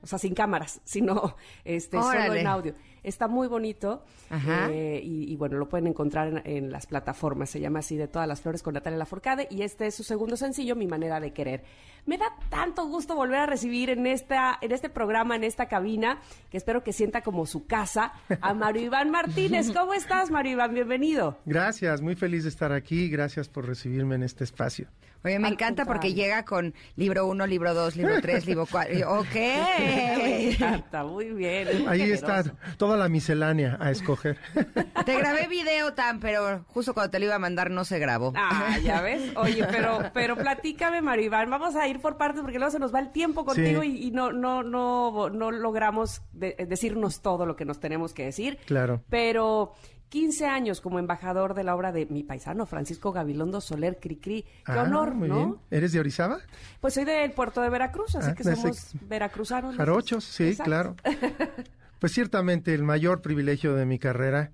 [0.00, 2.74] O sea, sin cámaras, sino este, solo en audio.
[3.02, 4.68] Está muy bonito Ajá.
[4.70, 7.50] eh, y, y bueno, lo pueden encontrar en, en las plataformas.
[7.50, 10.36] Se llama así De todas las flores con Natalia Lafourcade y este es su segundo
[10.36, 11.62] sencillo, Mi manera de querer.
[12.06, 16.20] Me da tanto gusto volver a recibir en esta en este programa, en esta cabina,
[16.50, 19.70] que espero que sienta como su casa, a Mario Iván Martínez.
[19.74, 20.72] ¿Cómo estás, Mario Iván?
[20.72, 21.38] Bienvenido.
[21.44, 23.08] Gracias, muy feliz de estar aquí.
[23.10, 24.88] Gracias por recibirme en este espacio.
[25.24, 28.94] Oye, me Al encanta porque llega con libro uno, libro dos, libro tres, libro cuatro.
[28.94, 30.52] Y yo, Me Ok.
[30.54, 31.68] encanta, muy bien.
[31.68, 32.26] es muy Ahí generoso.
[32.26, 34.38] está toda la miscelánea a escoger.
[35.04, 38.32] Te grabé video tan, pero justo cuando te lo iba a mandar no se grabó.
[38.36, 39.32] Ah, ya ves.
[39.36, 41.50] Oye, pero, pero platícame, Mario Iván.
[41.50, 43.88] Vamos a ir por partes porque luego se nos va el tiempo contigo Sí.
[44.02, 48.24] y, y no, no, no, no logramos de- decirnos todo lo que nos tenemos que
[48.24, 48.58] decir.
[48.66, 49.02] Claro.
[49.08, 49.72] Pero
[50.08, 54.42] 15 años como embajador de la obra de mi paisano, Francisco Gabilondo Soler Cricri.
[54.42, 55.34] Qué Ah, honor, muy ¿no?
[55.36, 55.56] bien.
[55.70, 56.38] ¿Eres de Orizaba?
[56.80, 59.76] Pues soy del puerto de Veracruz, así Ah, que ese- somos veracruzanos.
[59.76, 60.64] Jarochos, sí, Exacto.
[60.70, 60.96] claro.
[61.98, 64.52] Pues ciertamente el mayor privilegio de mi carrera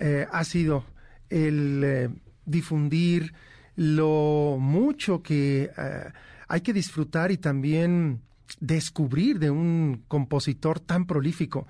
[0.00, 0.84] eh, ha sido
[1.28, 2.08] el eh,
[2.46, 3.32] difundir
[3.76, 6.12] lo mucho que eh,
[6.48, 8.22] hay que disfrutar y también
[8.58, 11.66] descubrir de un compositor tan prolífico.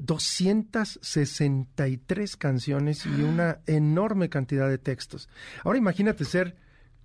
[0.00, 5.28] 263 canciones y una enorme cantidad de textos.
[5.64, 6.56] Ahora imagínate ser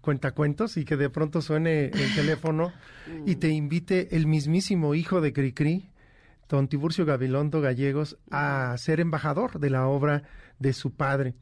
[0.01, 2.73] cuentacuentos y que de pronto suene el teléfono
[3.25, 5.89] y te invite el mismísimo hijo de Cricri,
[6.49, 10.23] don Tiburcio Gabilondo Gallegos, a ser embajador de la obra
[10.59, 11.35] de su padre.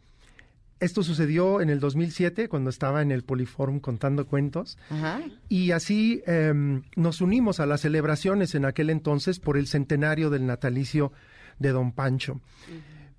[0.81, 5.21] Esto sucedió en el 2007, cuando estaba en el Poliforum contando cuentos, Ajá.
[5.47, 10.47] y así em, nos unimos a las celebraciones en aquel entonces por el centenario del
[10.47, 11.13] natalicio
[11.59, 12.41] de don Pancho.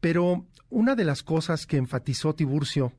[0.01, 2.93] Pero una de las cosas que enfatizó Tiburcio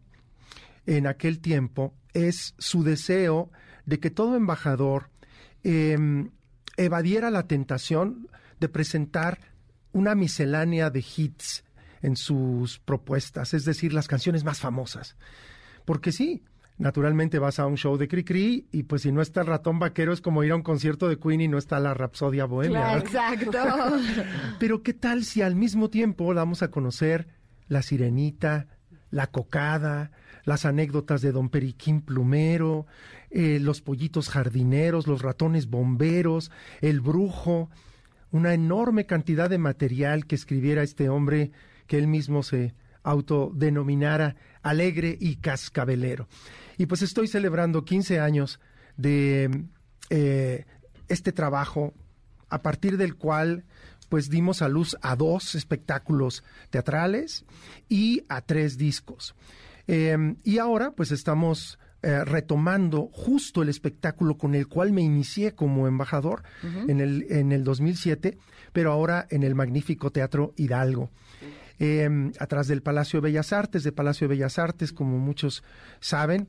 [0.86, 3.52] en aquel tiempo es su deseo
[3.86, 5.10] de que todo embajador
[5.64, 6.30] em,
[6.78, 8.30] evadiera la tentación
[8.62, 9.40] de presentar
[9.92, 11.66] una miscelánea de hits
[12.04, 15.16] en sus propuestas, es decir, las canciones más famosas.
[15.86, 16.44] Porque sí,
[16.78, 20.14] naturalmente vas a un show de Cricri y pues si no está el ratón vaquero
[20.14, 22.80] es como ir a un concierto de Queen y no está la Rapsodia Bohemia.
[22.80, 22.98] ¿verdad?
[22.98, 23.58] Exacto.
[24.60, 27.28] Pero ¿qué tal si al mismo tiempo damos a conocer
[27.68, 28.68] la sirenita,
[29.10, 30.12] la cocada,
[30.44, 32.86] las anécdotas de don Periquín Plumero,
[33.32, 37.70] eh, los pollitos jardineros, los ratones bomberos, el brujo?
[38.34, 41.52] una enorme cantidad de material que escribiera este hombre
[41.88, 46.28] que él mismo se autodenominara alegre y cascabelero.
[46.78, 48.60] Y pues estoy celebrando 15 años
[48.98, 49.66] de
[50.10, 50.66] eh,
[51.08, 51.94] este trabajo
[52.50, 53.66] a partir del cual
[54.10, 57.46] pues dimos a luz a dos espectáculos teatrales
[57.90, 59.36] y a tres discos.
[59.88, 65.56] Em, y ahora pues estamos eh, retomando justo el espectáculo con el cual me inicié
[65.56, 68.38] como embajador en, el, en el 2007,
[68.72, 71.10] pero ahora en el magnífico Teatro Hidalgo.
[71.86, 75.66] Em, atrás del Palacio de Bellas Artes, de Palacio de Bellas Artes, como muchos
[76.00, 76.48] saben.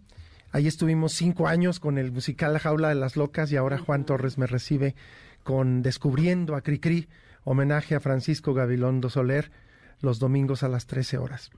[0.53, 4.07] Ahí estuvimos cinco años con el musical La Jaula de las Locas y ahora Juan
[4.07, 4.95] Torres me recibe
[5.43, 7.09] con Descubriendo a Cricri,
[7.43, 9.51] homenaje a Francisco Gabilondo Soler,
[9.99, 11.51] los domingos a las 13 horas.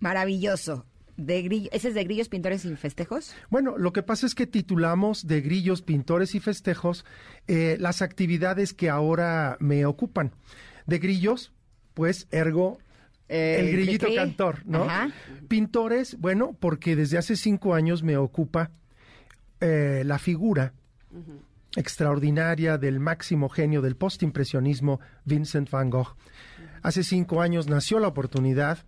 [0.00, 0.84] Maravilloso.
[1.16, 3.34] De ¿Ese es de Grillos, Pintores y Festejos?
[3.48, 7.06] Bueno, lo que pasa es que titulamos de Grillos, Pintores y Festejos
[7.46, 10.34] eh, las actividades que ahora me ocupan.
[10.84, 11.54] De Grillos,
[11.94, 12.80] pues ergo
[13.28, 14.86] el grillito cantor, ¿no?
[15.48, 18.70] Pintores, bueno, porque desde hace cinco años me ocupa
[19.60, 20.72] eh, la figura
[21.76, 26.16] extraordinaria del máximo genio del postimpresionismo, Vincent van Gogh.
[26.82, 28.78] Hace cinco años nació la oportunidad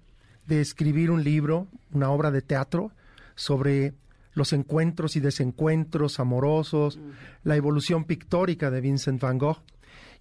[0.46, 2.92] de escribir un libro, una obra de teatro,
[3.35, 3.94] sobre
[4.35, 7.01] los encuentros y desencuentros amorosos,
[7.42, 9.62] la evolución pictórica de Vincent van Gogh.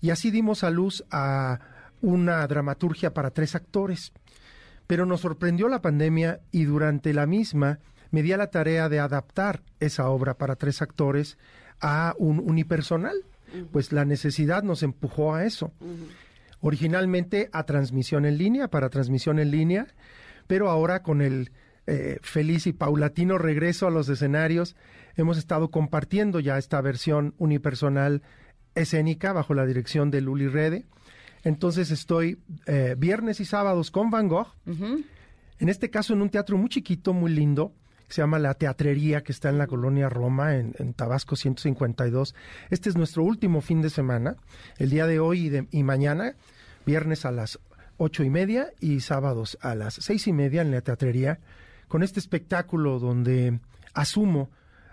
[0.02, 1.60] Y así dimos a luz a
[2.02, 4.14] una dramaturgia para tres actores.
[4.88, 7.80] Pero nos sorprendió la pandemia y durante la misma
[8.12, 11.38] me di a la tarea de adaptar esa obra para tres actores
[11.82, 13.16] a un unipersonal.
[13.72, 15.72] Pues la necesidad nos empujó a eso.
[16.60, 19.88] Originalmente a transmisión en línea, para transmisión en línea,
[20.48, 21.52] pero ahora con el
[21.88, 24.76] eh, feliz y paulatino regreso a los escenarios,
[25.16, 28.24] hemos estado compartiendo ya esta versión unipersonal
[28.74, 30.86] escénica bajo la dirección de Luli Rede
[31.46, 34.48] entonces estoy eh, viernes y sábados con Van Gogh.
[34.66, 37.72] En este caso en un teatro muy chiquito, muy lindo,
[38.08, 42.34] que se llama La Teatrería, que está en la colonia Roma, en, Tabasco 152.
[42.72, 44.38] Este es nuestro último fin de semana,
[44.80, 46.36] el día de hoy y, de, y mañana,
[46.84, 47.60] viernes a las
[47.98, 51.40] ocho y media y sábados a las seis y media en la Teatrería,
[51.88, 53.60] con este espectáculo donde
[53.94, 54.50] asumo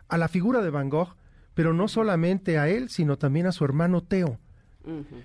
[0.07, 1.17] a la figura de Van Gogh,
[1.55, 4.39] pero no solamente a él, sino también a su hermano Teo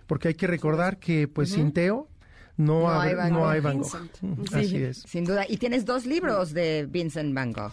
[0.07, 2.09] porque hay que recordar que pues sin Teo
[2.57, 4.09] no, hay, Van Gogh.
[4.51, 5.03] Así es.
[5.05, 5.45] Sin duda.
[5.47, 7.71] Y tienes dos libros de Vincent Van Gogh.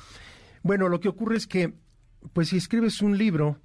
[0.63, 1.73] Bueno, lo que ocurre es que,
[2.33, 3.59] pues si escribes un libro,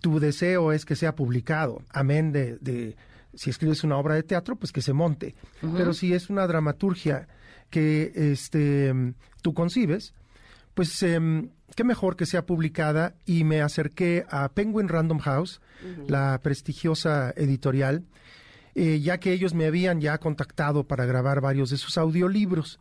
[0.00, 1.82] tu deseo es que sea publicado.
[1.90, 2.96] Amén de,
[3.34, 5.34] si escribes una obra de teatro, pues que se monte.
[5.76, 7.28] Pero si es una dramaturgia
[7.68, 8.94] que este,
[9.42, 10.14] tú concibes,
[10.72, 15.60] pues em, qué mejor que sea publicada y me acerqué a Penguin Random House,
[16.08, 18.04] la prestigiosa editorial,
[18.74, 22.80] eh, ya que ellos me habían ya contactado para grabar varios de sus audiolibros.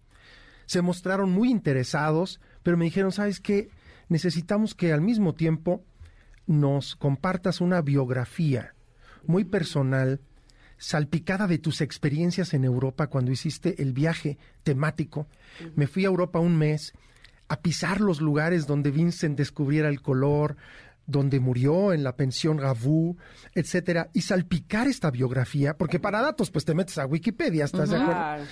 [0.65, 3.69] Se mostraron muy interesados, pero me dijeron, ¿sabes qué?
[4.09, 5.85] Necesitamos que al mismo tiempo
[6.47, 8.73] nos compartas una biografía
[9.27, 10.21] muy personal,
[10.79, 15.27] salpicada de tus experiencias en Europa cuando hiciste el viaje temático.
[15.75, 16.95] Me fui a Europa un mes
[17.47, 20.57] a pisar los lugares donde Vincent descubriera el color,
[21.05, 23.17] donde murió en la pensión Gavú,
[23.55, 27.97] etcétera, y salpicar esta biografía, porque para datos pues te metes a Wikipedia, ¿estás de
[27.97, 28.45] acuerdo?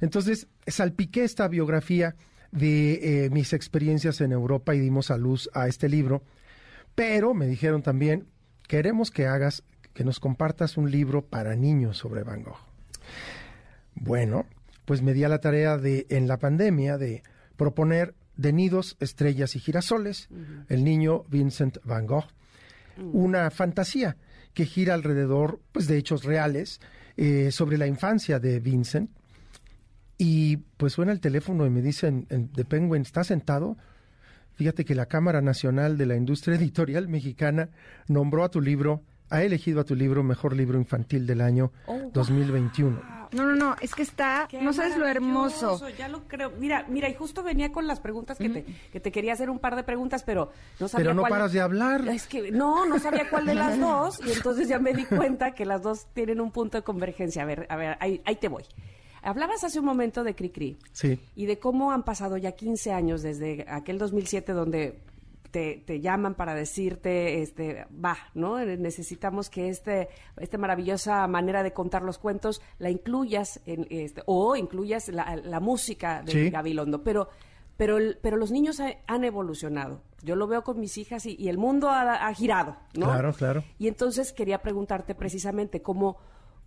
[0.00, 2.14] Entonces, salpiqué esta biografía
[2.50, 6.22] de eh, mis experiencias en Europa y dimos a luz a este libro,
[6.94, 8.28] pero me dijeron también,
[8.68, 12.60] queremos que hagas, que nos compartas un libro para niños sobre Van Gogh.
[13.94, 14.46] Bueno,
[14.84, 17.22] pues me di a la tarea de, en la pandemia, de
[17.56, 20.28] proponer de nidos, estrellas y girasoles,
[20.68, 22.26] el niño Vincent Van Gogh.
[22.98, 24.16] Una fantasía
[24.52, 26.80] que gira alrededor pues, de hechos reales
[27.16, 29.10] eh, sobre la infancia de Vincent.
[30.18, 33.78] Y pues suena el teléfono y me dicen, de Penguin, ¿está sentado?
[34.54, 37.70] Fíjate que la Cámara Nacional de la Industria Editorial Mexicana
[38.08, 41.72] nombró a tu libro, ha elegido a tu libro Mejor Libro Infantil del año
[42.12, 43.21] 2021.
[43.32, 45.88] No, no, no, es que está, no sabes lo hermoso.
[45.98, 46.52] Ya lo creo.
[46.58, 49.58] Mira, mira, y justo venía con las preguntas que, te, que te quería hacer un
[49.58, 51.30] par de preguntas, pero no sabía Pero no cuál...
[51.32, 52.08] paras de hablar.
[52.08, 55.52] Es que no, no sabía cuál de las dos, y entonces ya me di cuenta
[55.52, 57.42] que las dos tienen un punto de convergencia.
[57.42, 58.64] A ver, a ver, ahí, ahí te voy.
[59.22, 60.76] Hablabas hace un momento de Cricri.
[60.92, 61.18] Sí.
[61.36, 64.98] Y de cómo han pasado ya 15 años desde aquel 2007 donde
[65.52, 68.58] te, llaman para decirte, este, va, ¿no?
[68.64, 74.56] Necesitamos que este, esta maravillosa manera de contar los cuentos la incluyas en, este, o
[74.56, 77.04] incluyas la, música de Gabilondo.
[77.04, 77.28] Pero,
[77.76, 80.00] pero, pero los niños han evolucionado.
[80.22, 83.06] Yo lo veo con mis hijas y, el mundo ha, girado, ¿no?
[83.06, 83.64] Claro, claro.
[83.78, 86.16] Y entonces quería preguntarte precisamente cómo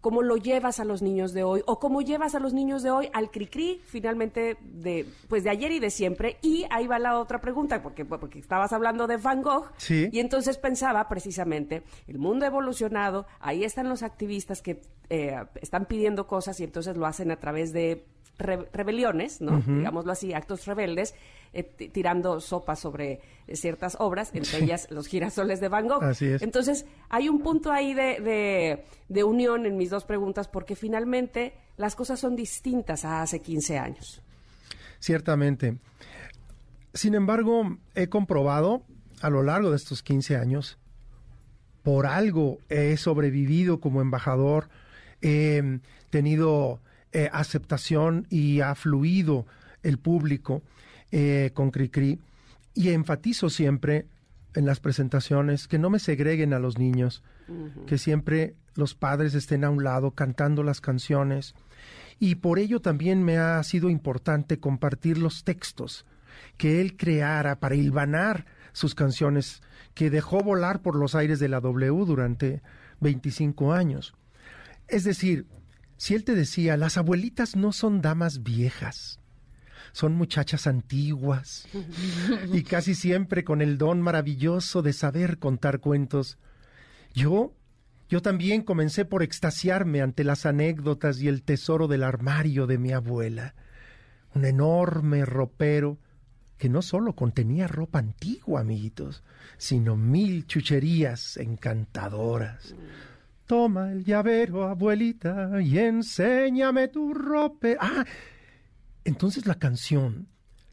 [0.05, 2.91] cómo lo llevas a los niños de hoy o cómo llevas a los niños de
[2.91, 7.17] hoy al cri-cri finalmente de pues de ayer y de siempre y ahí va la
[7.17, 10.07] otra pregunta porque porque estabas hablando de Van Gogh Sí.
[10.11, 15.85] y entonces pensaba precisamente el mundo ha evolucionado ahí están los activistas que eh, están
[15.87, 18.05] pidiendo cosas y entonces lo hacen a través de
[18.37, 19.61] re- rebeliones, ¿no?
[19.61, 21.13] Digámoslo así, actos rebeldes,
[21.53, 26.03] eh, ti- tirando sopa sobre eh, ciertas obras, entre ellas los girasoles de Van Gogh.
[26.03, 26.41] Así es.
[26.41, 31.53] Entonces, hay un punto ahí de, de- de unión en mis dos preguntas, porque finalmente
[31.77, 34.21] las cosas son distintas a hace 15 años.
[34.99, 35.77] Ciertamente.
[36.93, 38.83] Sin embargo, he comprobado
[39.21, 40.77] a lo largo de estos 15 años,
[41.83, 44.69] por algo he sobrevivido como embajador,
[45.21, 46.79] he tenido
[47.15, 49.45] eh, aceptación y ha fluido
[49.83, 50.63] el público
[51.13, 52.19] eh, con Cricri.
[52.73, 54.05] Y enfatizo siempre
[54.53, 57.23] en las presentaciones que no me segreguen a los niños,
[57.87, 61.55] que siempre los padres estén a un lado cantando las canciones.
[62.19, 66.05] Y por ello también me ha sido importante compartir los textos
[66.57, 69.61] que él creara para hilvanar sus canciones
[69.93, 72.61] que dejó volar por los aires de la W durante
[72.99, 74.15] 25 años.
[74.89, 75.47] Es decir,
[75.97, 79.19] si él te decía, las abuelitas no son damas viejas,
[79.93, 81.67] son muchachas antiguas
[82.51, 86.37] y casi siempre con el don maravilloso de saber contar cuentos.
[87.13, 87.53] Yo,
[88.09, 92.91] yo también comencé por extasiarme ante las anécdotas y el tesoro del armario de mi
[92.91, 93.55] abuela,
[94.33, 95.97] un enorme ropero
[96.57, 99.23] que no solo contenía ropa antigua, amiguitos,
[99.57, 102.75] sino mil chucherías encantadoras.
[103.45, 107.69] Toma el llavero, abuelita, y enséñame tu ropa.
[107.79, 108.05] Ah,
[109.03, 110.27] entonces la canción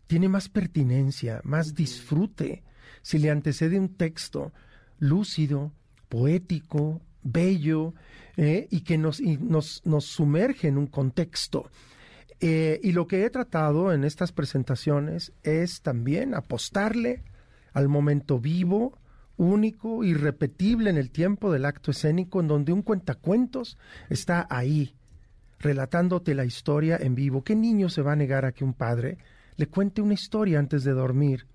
[0.06, 2.62] tiene más pertinencia, más disfrute,
[3.02, 4.52] si le antecede un texto
[4.98, 5.72] lúcido,
[6.08, 7.94] poético, bello,
[8.37, 11.70] eh, y que nos, y nos, nos sumerge en un contexto.
[12.40, 17.22] Eh, y lo que he tratado en estas presentaciones es también apostarle
[17.72, 18.98] al momento vivo,
[19.44, 23.78] único, irrepetible en el tiempo del acto escénico, en donde un cuentacuentos
[24.09, 24.94] está ahí,
[25.59, 27.42] relatándote la historia en vivo.
[27.42, 29.18] ¿Qué niño se va a negar a que un padre
[29.57, 31.46] le cuente una historia antes de dormir?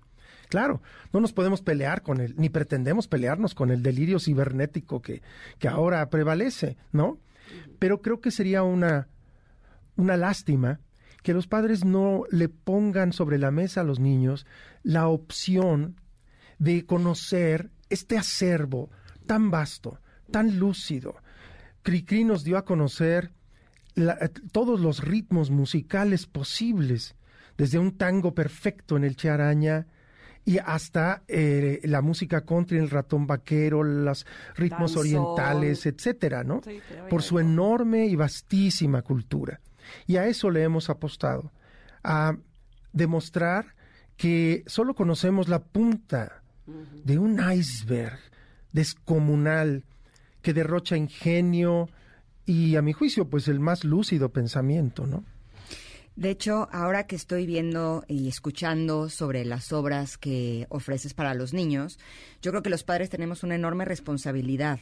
[0.48, 0.80] Claro,
[1.12, 5.20] no nos podemos pelear con él, ni pretendemos pelearnos con el delirio cibernético que,
[5.58, 7.18] que ahora prevalece, ¿no?
[7.78, 9.08] Pero creo que sería una,
[9.96, 10.80] una lástima
[11.22, 14.46] que los padres no le pongan sobre la mesa a los niños
[14.82, 15.96] la opción
[16.58, 18.90] de conocer este acervo
[19.26, 21.16] tan vasto, tan lúcido.
[21.82, 23.32] Cricri nos dio a conocer
[23.94, 27.14] la- eh, todos los ritmos musicales posibles,
[27.56, 29.86] desde un tango perfecto en el Che Araña
[30.44, 34.24] y hasta eh, la música country, el ratón vaquero, los
[34.56, 35.00] ritmos Danzón.
[35.00, 36.62] orientales, etcétera, ¿no?
[36.64, 36.80] Sí.
[37.10, 39.60] Por su enorme y vastísima cultura.
[40.06, 41.52] Y a eso le hemos apostado,
[42.04, 42.36] a
[42.92, 43.74] demostrar
[44.16, 46.42] que solo conocemos la punta
[47.04, 48.18] de un iceberg
[48.72, 49.84] descomunal
[50.42, 51.88] que derrocha ingenio
[52.46, 55.24] y, a mi juicio, pues el más lúcido pensamiento, ¿no?
[56.16, 61.52] De hecho, ahora que estoy viendo y escuchando sobre las obras que ofreces para los
[61.54, 61.98] niños,
[62.42, 64.80] yo creo que los padres tenemos una enorme responsabilidad.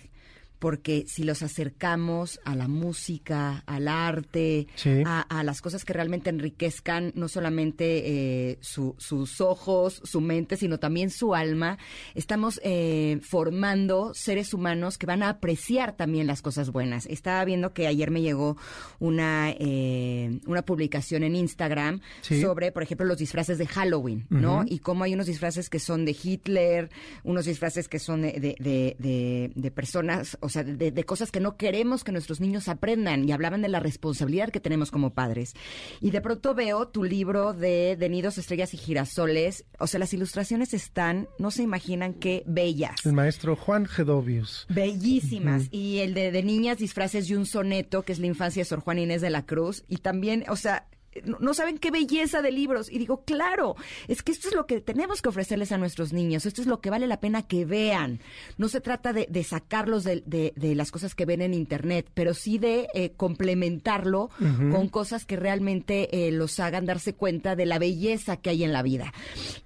[0.58, 5.02] Porque si los acercamos a la música, al arte, Sí.
[5.04, 8.02] a, a las cosas que realmente enriquezcan no solamente
[8.50, 11.78] eh, su- sus ojos, su mente, sino también su alma,
[12.14, 17.06] estamos eh, formando seres humanos que van a apreciar también las cosas buenas.
[17.06, 18.56] Estaba viendo que ayer me llegó
[18.98, 22.40] una, eh, una publicación en Instagram Sí.
[22.40, 24.64] sobre, por ejemplo, los disfraces de Halloween, ¿no?
[24.66, 26.90] Y cómo hay unos disfraces que son de Hitler,
[27.24, 31.30] unos disfraces que son de, de, de- de- de personas, o sea, de, de cosas
[31.30, 33.28] que no queremos que nuestros niños aprendan.
[33.28, 35.54] Y hablaban de la responsabilidad que tenemos como padres.
[36.00, 39.64] Y de pronto veo tu libro de, de Nidos, Estrellas y Girasoles.
[39.78, 43.04] O sea, las ilustraciones están, no se imaginan qué bellas.
[43.04, 44.66] El maestro Juan Gedovius.
[44.68, 45.68] Bellísimas.
[45.70, 48.80] Y el de, de niñas, disfraces y un soneto, que es la infancia de Sor
[48.80, 49.84] Juan Inés de la Cruz.
[49.88, 50.86] Y también, o sea,
[51.24, 52.90] no, saben qué belleza de libros.
[52.90, 53.76] Y digo, claro,
[54.08, 56.46] es que esto es lo que tenemos que ofrecerles a nuestros niños.
[56.46, 58.20] Esto es lo que vale la pena que vean.
[58.58, 62.08] No se trata de, de sacarlos de, de- de las cosas que ven en Internet,
[62.14, 64.30] pero sí de eh, complementarlo
[64.70, 68.72] con cosas que realmente eh, los hagan darse cuenta de la belleza que hay en
[68.72, 69.12] la vida.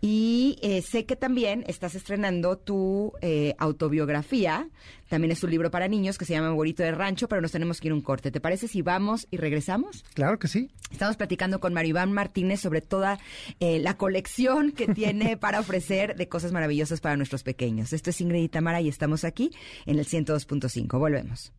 [0.01, 4.69] Y eh, sé que también estás estrenando tu eh, autobiografía.
[5.11, 7.81] También es un libro para niños que se llama Abuelito de Rancho, pero nos tenemos
[7.81, 8.31] que ir un corte.
[8.31, 10.05] ¿Te parece si vamos y regresamos?
[10.15, 10.71] Claro que sí.
[10.93, 13.19] Estamos platicando con Mario Iván Martínez sobre toda
[13.59, 17.93] eh, la colección que tiene para ofrecer de cosas maravillosas para nuestros pequeños.
[17.93, 19.51] Esto es Ingrid y Tamara y estamos aquí
[19.85, 20.97] en el 102.5.
[20.97, 21.53] Volvemos.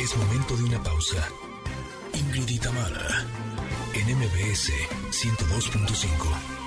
[0.00, 1.24] Es momento de una pausa.
[2.14, 3.24] Ingrid y Tamara,
[3.94, 4.72] en MBS
[5.12, 6.61] 102.5.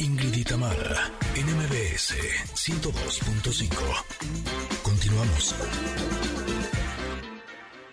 [0.00, 2.14] Ingrid y Tamara, en MBS
[2.54, 3.68] 102.5.
[4.82, 5.54] Continuamos.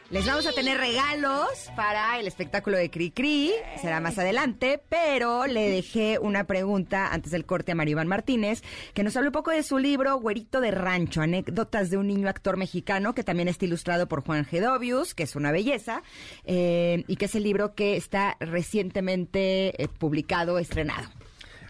[0.10, 3.52] Les vamos a tener regalos para el espectáculo de Cricri,
[3.82, 8.64] será más adelante, pero le dejé una pregunta antes del corte a Mario Iván Martínez,
[8.94, 12.30] que nos habló un poco de su libro Güerito de Rancho, anécdotas de un niño
[12.30, 16.04] actor mexicano, que también está ilustrado por Juan Gedovius, que es una belleza,
[16.46, 21.10] eh, y que es el libro que está recientemente eh, publicado, estrenado.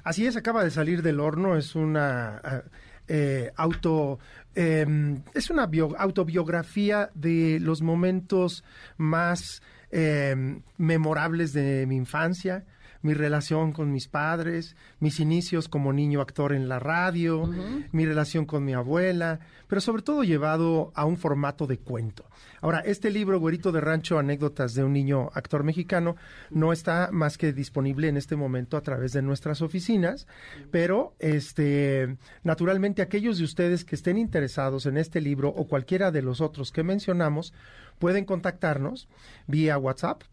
[0.08, 2.64] Así es, acaba de salir del horno, es una ah,
[3.10, 4.20] eh, auto
[4.56, 4.86] eh,
[5.34, 8.64] es una bio, autobiografía de los momentos
[8.96, 12.64] más eh, memorables de mi infancia,
[13.08, 17.88] mi relación con mis padres, mis inicios como niño actor en la radio, uh -huh.
[17.94, 19.40] mi relación con mi abuela,
[19.70, 22.26] pero sobre todo llevado a un formato de cuento.
[22.60, 26.18] Ahora, este libro, Güerito de Rancho, Anécdotas de un niño actor mexicano,
[26.50, 30.28] no está más que disponible en este momento a través de nuestras oficinas,
[30.70, 36.24] pero este, naturalmente aquellos de ustedes que estén interesados en este libro o cualquiera de
[36.24, 37.54] los otros que mencionamos,
[38.00, 39.08] pueden contactarnos
[39.48, 40.24] vía WhatsApp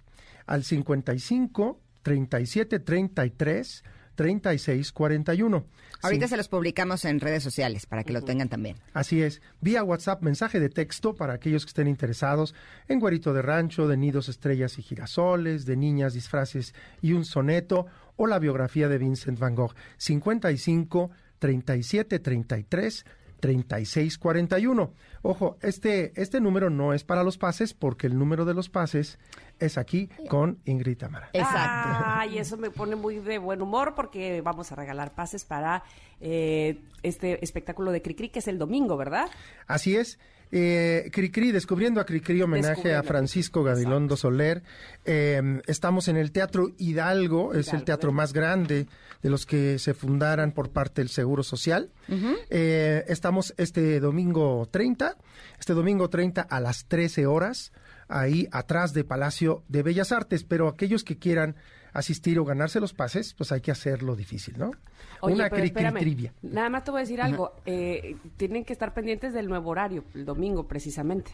[0.46, 3.82] al 55 37 33
[4.14, 5.64] 36 41.
[6.02, 6.30] Ahorita sí.
[6.30, 8.20] se los publicamos en redes sociales para que uh -huh.
[8.20, 8.76] lo tengan también.
[8.92, 9.40] Así es.
[9.60, 12.54] Vía WhatsApp, mensaje de texto para aquellos que estén interesados
[12.88, 17.86] en Güerito de Rancho, de Nidos, Estrellas y Girasoles, de Niñas, Disfraces y un Soneto,
[18.16, 19.74] o la biografía de Vincent Van Gogh.
[19.96, 23.04] 55 37 33
[23.44, 24.94] 3641.
[25.20, 29.18] Ojo, este, este número no es para los pases porque el número de los pases
[29.58, 31.28] es aquí con Ingrid Tamara.
[31.34, 32.04] Exacto.
[32.06, 35.84] Ay, eso me pone muy de buen humor porque vamos a regalar pases para
[36.22, 39.28] eh, este espectáculo de Cricri que es el domingo, ¿verdad?
[39.66, 40.18] Así es.
[40.56, 44.62] Eh, Cricri, descubriendo a Cricri, homenaje a Francisco Gabilondo Soler.
[45.04, 48.86] Eh, estamos en el Teatro Hidalgo, Hidalgo, es el teatro más grande
[49.20, 51.90] de los que se fundaran por parte del Seguro Social.
[52.08, 52.36] Uh -huh.
[52.50, 55.16] eh, estamos este domingo 30,
[55.58, 57.72] este domingo 30 a las 13 horas,
[58.06, 61.56] ahí atrás de Palacio de Bellas Artes, pero aquellos que quieran
[61.94, 64.72] asistir o ganarse los pases, pues hay que hacerlo difícil, ¿no?
[65.20, 66.34] Oye, Una cri -cri trivia.
[66.42, 67.54] Nada más te voy a decir algo.
[67.64, 71.30] Eh, tienen que estar pendientes del nuevo horario, el domingo precisamente.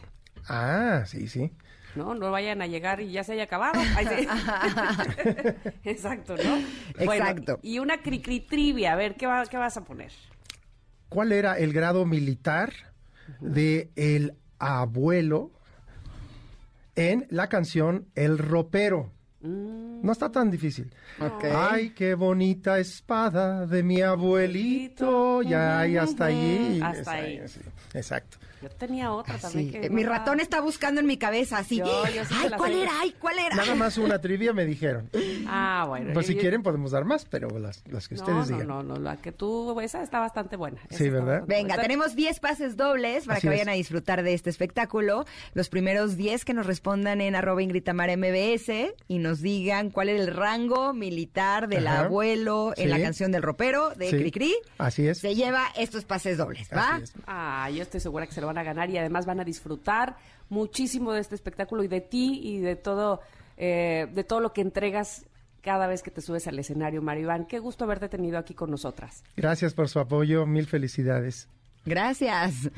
[0.47, 1.51] Ah, sí, sí.
[1.95, 3.81] No, no vayan a llegar y ya se haya acabado.
[3.97, 4.27] Ay, sí.
[5.83, 6.57] Exacto, ¿no?
[6.97, 7.05] Exacto.
[7.05, 10.11] Bueno, y una cri-cri trivia, a ver, ¿qué, va, ¿qué vas a poner?
[11.09, 12.71] ¿Cuál era el grado militar
[13.39, 15.51] de el abuelo
[16.95, 19.11] en la canción El ropero?
[19.41, 20.01] Mm.
[20.03, 20.91] No está tan difícil.
[21.19, 21.51] Okay.
[21.53, 25.41] Ay, qué bonita espada de mi abuelito.
[25.41, 26.79] Ya, y hasta allí.
[26.81, 27.41] Hasta ahí.
[27.47, 27.61] Sí,
[27.93, 28.37] exacto.
[28.61, 29.71] Yo tenía otra también.
[29.71, 29.79] Sí.
[29.79, 31.77] Que Mi ratón está buscando en mi cabeza, así.
[31.77, 32.91] Yo, yo sí ay, ¿cuál era?
[33.01, 33.55] Ay, ¿cuál era?
[33.55, 35.09] Nada más una trivia me dijeron.
[35.47, 36.13] Ah, bueno.
[36.13, 36.41] Pues si yo...
[36.41, 38.67] quieren podemos dar más, pero las, las que no, ustedes no, digan.
[38.67, 40.79] No, no, la que tú, esa está bastante buena.
[40.89, 41.43] Sí, ¿verdad?
[41.47, 41.81] Venga, buena.
[41.81, 43.73] tenemos 10 pases dobles para Así que vayan es.
[43.73, 45.25] a disfrutar de este espectáculo.
[45.53, 50.19] Los primeros 10 que nos respondan en arroba Ingritamar MBS y nos digan cuál era
[50.21, 52.01] el rango militar del Ajá.
[52.05, 52.89] abuelo en Sí.
[52.89, 54.17] la canción del ropero de Sí.
[54.17, 54.53] Cricri.
[54.77, 55.19] Así es.
[55.19, 56.95] Se lleva estos pases dobles, ¿va?
[56.95, 57.13] Así es.
[57.27, 60.17] Ah, yo estoy segura que se lo van a ganar y además van a disfrutar
[60.49, 63.21] muchísimo de este espectáculo y de ti y de todo,
[63.57, 65.25] eh, de todo lo que entregas
[65.61, 67.45] cada vez que te subes al escenario, Maribán.
[67.45, 69.23] Qué gusto haberte tenido aquí con nosotras.
[69.37, 71.47] Gracias por su apoyo, mil felicidades.
[71.85, 72.69] Gracias.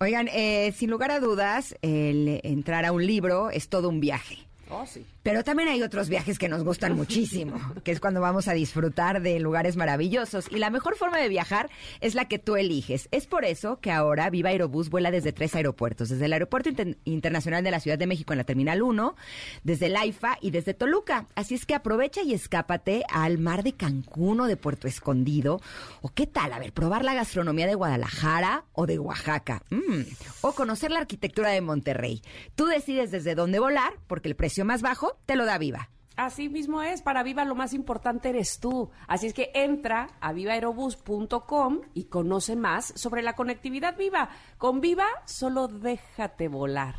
[0.00, 4.38] Oigan, eh, sin lugar a dudas, el entrar a un libro es todo un viaje.
[4.70, 5.04] Oh, sí.
[5.22, 9.22] Pero también hay otros viajes que nos gustan muchísimo, que es cuando vamos a disfrutar
[9.22, 10.46] de lugares maravillosos.
[10.50, 11.70] Y la mejor forma de viajar
[12.00, 13.08] es la que tú eliges.
[13.12, 16.08] Es por eso que ahora Viva Aerobús vuela desde tres aeropuertos.
[16.08, 19.14] Desde el Aeropuerto Inter Internacional de la Ciudad de México en la Terminal 1,
[19.62, 21.26] desde el AIFA y desde Toluca.
[21.36, 25.60] Así es que aprovecha y escápate al mar de Cancún o de Puerto Escondido.
[26.00, 29.62] O qué tal, a ver, probar la gastronomía de Guadalajara o de Oaxaca.
[29.70, 30.02] Mm.
[30.40, 32.22] O conocer la arquitectura de Monterrey.
[32.56, 35.88] Tú decides desde dónde volar, porque el precio más bajo te lo da Viva.
[36.16, 38.90] Así mismo es, para Viva lo más importante eres tú.
[39.08, 44.28] Así es que entra a vivaerobus.com y conoce más sobre la conectividad Viva.
[44.58, 46.96] Con Viva, solo déjate volar.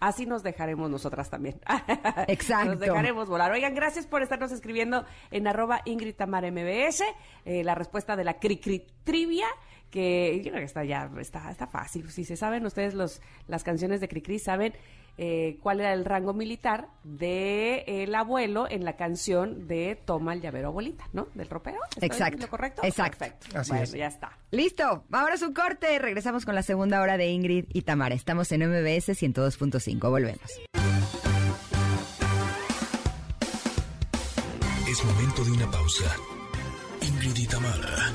[0.00, 1.60] Así nos dejaremos nosotras también.
[2.26, 2.70] Exacto.
[2.70, 3.52] Nos dejaremos volar.
[3.52, 7.04] Oigan, gracias por estarnos escribiendo en arroba Ingrid Tamara MBS,
[7.44, 9.46] eh, la respuesta de la Cri Cri Trivia
[9.90, 12.10] que yo creo que está ya, está, está fácil.
[12.10, 14.72] Si se saben ustedes los, las canciones de Cricri, saben
[15.18, 20.40] eh, cuál era el rango militar de el abuelo en la canción de Toma el
[20.40, 21.28] llavero abuelita, ¿no?
[21.34, 21.78] Del ropero.
[21.90, 22.42] ¿Está Exacto.
[22.42, 22.82] ¿Lo correcto?
[22.84, 23.18] Exacto.
[23.18, 23.58] Perfecto.
[23.58, 23.92] Así bueno, es.
[23.92, 24.38] ya está.
[24.50, 25.98] Listo, ahora es un corte.
[25.98, 28.14] Regresamos con la segunda hora de Ingrid y Tamara.
[28.14, 30.10] Estamos en MBS 102.5.
[30.10, 30.60] Volvemos.
[34.88, 36.16] Es momento de una pausa.
[37.02, 38.12] Ingrid y Tamara,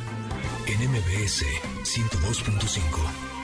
[0.67, 1.43] en MBS
[1.83, 3.34] 102.5.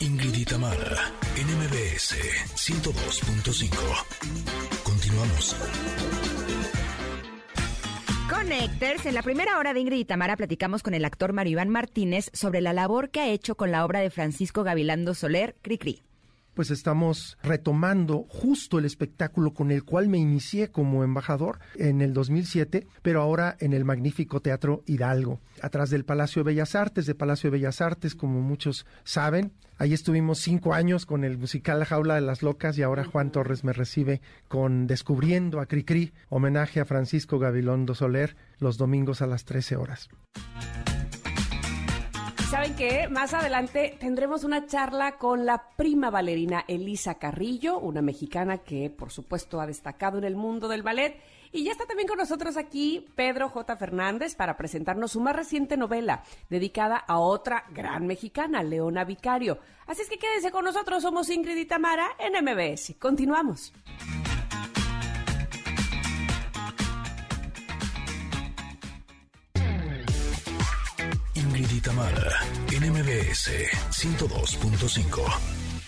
[0.00, 2.16] Ingrid y Tamara, en MBS
[2.54, 3.76] 102.5.
[4.82, 5.56] Continuamos.
[8.28, 11.68] Connectors, en la primera hora de Ingrid y Tamara platicamos con el actor Mario Iván
[11.68, 16.02] Martínez sobre la labor que ha hecho con la obra de Francisco Gavilando Soler, Cricri.
[16.56, 22.14] Pues estamos retomando justo el espectáculo con el cual me inicié como embajador en el
[22.14, 27.14] 2007, pero ahora en el magnífico Teatro Hidalgo, atrás del Palacio de Bellas Artes, de
[27.14, 29.52] Palacio de Bellas Artes, como muchos saben.
[29.76, 33.30] Ahí estuvimos cinco años con el musical La Jaula de las Locas y ahora Juan
[33.30, 39.26] Torres me recibe con Descubriendo a Cricri, homenaje a Francisco Gabilondo Soler, los domingos a
[39.26, 40.08] las 13 horas.
[42.50, 43.08] ¿Saben qué?
[43.08, 49.10] Más adelante tendremos una charla con la prima bailarina Elisa Carrillo, una mexicana que por
[49.10, 51.20] supuesto ha destacado en el mundo del ballet.
[51.50, 53.76] Y ya está también con nosotros aquí Pedro J.
[53.76, 59.58] Fernández para presentarnos su más reciente novela dedicada a otra gran mexicana, Leona Vicario.
[59.86, 62.94] Así es que quédense con nosotros, somos Ingrid y Tamara en MBS.
[63.00, 63.72] Continuamos.
[71.56, 73.50] Ingrid y Tamara, en MBS
[73.90, 75.22] 102.5.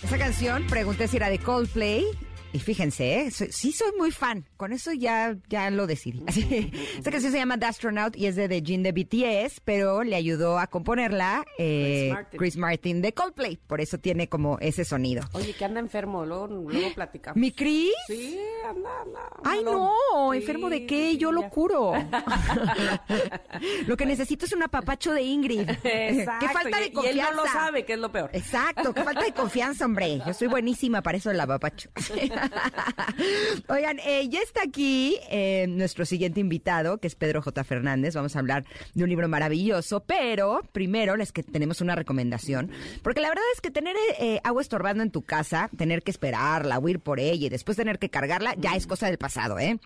[0.02, 2.06] Esa canción, pregunté si era de Coldplay.
[2.52, 3.30] Y fíjense, ¿eh?
[3.30, 4.46] Soy- sí soy muy fan.
[4.56, 6.22] Con eso ya, ya lo decidí.
[6.26, 10.02] Así, esta canción se llama The Astronaut y es de The Jin de BTS, pero
[10.02, 12.38] le ayudó a componerla eh, Chris Martin.
[12.38, 13.56] Chris Martin de Coldplay.
[13.66, 15.22] Por eso tiene como ese sonido.
[15.32, 17.36] Oye, que anda enfermo, luego, luego platicamos.
[17.36, 17.92] ¿Mi Chris?
[18.06, 19.20] Sí, anda, anda.
[19.44, 19.92] Ay, no,
[20.32, 21.92] Sí, enfermo de qué, sí, yo lo curo.
[23.86, 25.68] lo que necesito es un apapacho de Ingrid.
[25.84, 26.46] Exacto.
[26.46, 27.16] qué falta de confianza.
[27.16, 28.30] Y él no lo sabe, que es lo peor.
[28.32, 30.20] Exacto, qué falta de confianza, hombre.
[30.26, 31.90] Yo soy buenísima para eso del lavapacho.
[33.68, 37.64] Oigan, eh, ya está aquí eh, nuestro siguiente invitado, que es Pedro J.
[37.64, 38.14] Fernández.
[38.14, 38.64] Vamos a hablar
[38.94, 42.70] de un libro maravilloso, pero primero les que tenemos una recomendación,
[43.02, 46.78] porque la verdad es que tener eh, agua estorbando en tu casa, tener que esperarla,
[46.78, 49.78] o ir por ella y después tener que cargarla, ya es cosa del pasado, ¿eh?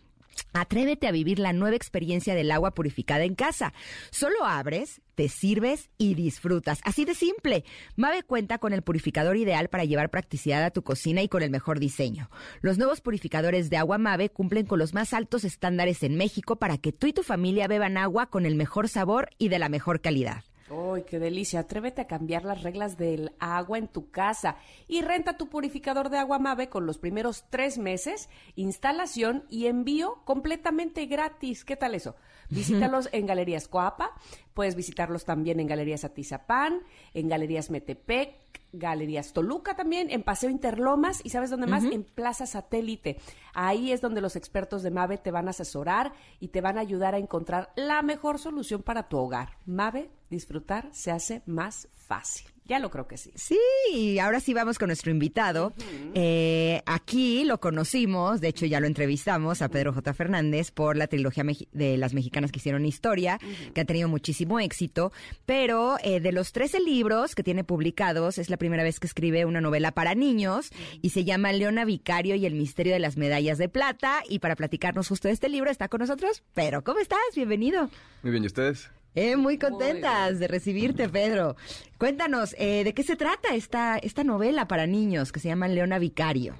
[0.53, 3.73] Atrévete a vivir la nueva experiencia del agua purificada en casa.
[4.11, 6.81] Solo abres, te sirves y disfrutas.
[6.85, 7.65] Así de simple.
[7.97, 11.51] Mave cuenta con el purificador ideal para llevar practicidad a tu cocina y con el
[11.51, 12.31] mejor diseño.
[12.61, 16.79] Los nuevos purificadores de agua Mave cumplen con los más altos estándares en México para
[16.79, 20.01] que tú y tu familia beban agua con el mejor sabor y de la mejor
[20.01, 20.45] calidad.
[20.73, 21.61] ¡Ay, qué delicia!
[21.61, 24.57] Atrévete a cambiar las reglas del agua en tu casa
[24.89, 30.23] y renta tu purificador de agua Mave con los primeros tres meses, instalación y envío
[30.25, 31.65] completamente gratis.
[31.67, 32.17] ¿Qué tal eso?
[32.49, 34.13] Visítalos en Galerías Coapa,
[34.55, 36.81] puedes visitarlos también en Galerías Atizapán,
[37.13, 38.43] en Galerías Metepec,
[38.73, 41.85] Galerías Toluca también, en Paseo Interlomas y ¿sabes dónde más?
[41.85, 43.19] En Plaza Satélite.
[43.53, 46.81] Ahí es donde los expertos de Mave te van a asesorar y te van a
[46.81, 49.59] ayudar a encontrar la mejor solución para tu hogar.
[49.67, 52.49] Mave, disfrutar se hace más fácil.
[52.65, 53.33] Ya lo creo que sí.
[53.35, 53.59] Sí,
[53.93, 55.73] y ahora sí vamos con nuestro invitado.
[56.15, 60.15] Eh, aquí lo conocimos, de hecho ya lo entrevistamos a Pedro J.
[60.15, 63.41] Fernández por la trilogía meji- de las mexicanas que hicieron historia,
[63.75, 65.13] que ha tenido muchísimo éxito,
[65.45, 69.45] pero eh, de los 13 libros que tiene publicados, es la primera vez que escribe
[69.45, 70.71] una novela para niños
[71.03, 74.23] y se llama Leona Vicario y el misterio de las medallas de plata.
[74.29, 76.85] Y para platicarnos justo de este libro está con nosotros Pedro.
[76.85, 77.19] ¿Cómo estás?
[77.35, 77.91] Bienvenido.
[78.23, 78.89] Muy bien, ¿y ustedes?
[79.15, 81.57] Eh, muy contentas de recibirte, Pedro.
[81.99, 85.99] Cuéntanos, eh, ¿de qué se trata esta, esta novela para niños que se llama Leona
[85.99, 86.55] Vicario?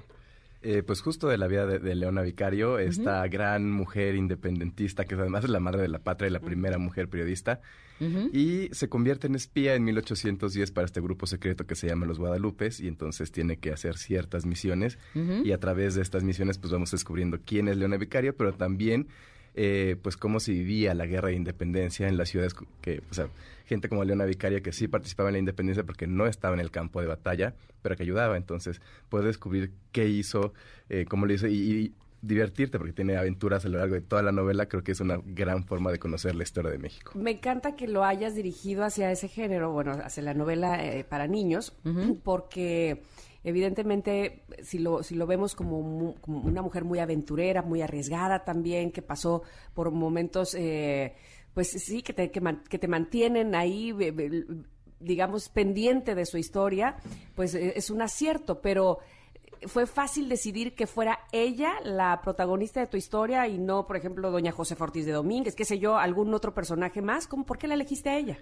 [0.61, 5.15] Eh, pues justo de la vida de, de Leona Vicario, esta gran mujer independentista que
[5.15, 7.59] además es la madre de la patria y la primera mujer periodista,
[8.33, 12.19] y se convierte en espía en 1810 para este grupo secreto que se llama los
[12.19, 14.97] Guadalupes y entonces tiene que hacer ciertas misiones.
[15.13, 19.07] Y a través de estas misiones pues vamos descubriendo quién es Leona Vicario, pero también
[19.55, 23.27] eh, pues cómo se vivía la guerra de independencia en las ciudades que, o sea,
[23.65, 26.71] gente como Leona Vicaria que sí participaba en la independencia porque no estaba en el
[26.71, 28.37] campo de batalla, pero que ayudaba.
[28.37, 30.53] Entonces, puedes descubrir qué hizo,
[30.89, 31.93] eh, cómo lo hizo y, y
[32.23, 34.67] divertirte porque tiene aventuras a lo largo de toda la novela.
[34.67, 37.11] Creo que es una gran forma de conocer la historia de México.
[37.15, 41.27] Me encanta que lo hayas dirigido hacia ese género, bueno, hacia la novela eh, para
[41.27, 41.73] niños,
[42.23, 43.01] porque
[43.43, 45.79] evidentemente, si lo, si lo vemos como,
[46.27, 51.15] una mujer muy aventurera, muy arriesgada también, que pasó por momentos, eh,
[51.53, 53.93] pues sí, que te, que, que te mantienen ahí,
[54.99, 56.97] digamos, pendiente de su historia,
[57.35, 58.99] pues eh, es un acierto, pero
[59.67, 64.31] fue fácil decidir que fuera ella la protagonista de tu historia y no, por ejemplo,
[64.31, 67.27] doña José Ortiz de Domínguez, qué sé yo, algún otro personaje más.
[67.27, 68.37] ¿Cómo, ¿Por qué la elegiste a ella?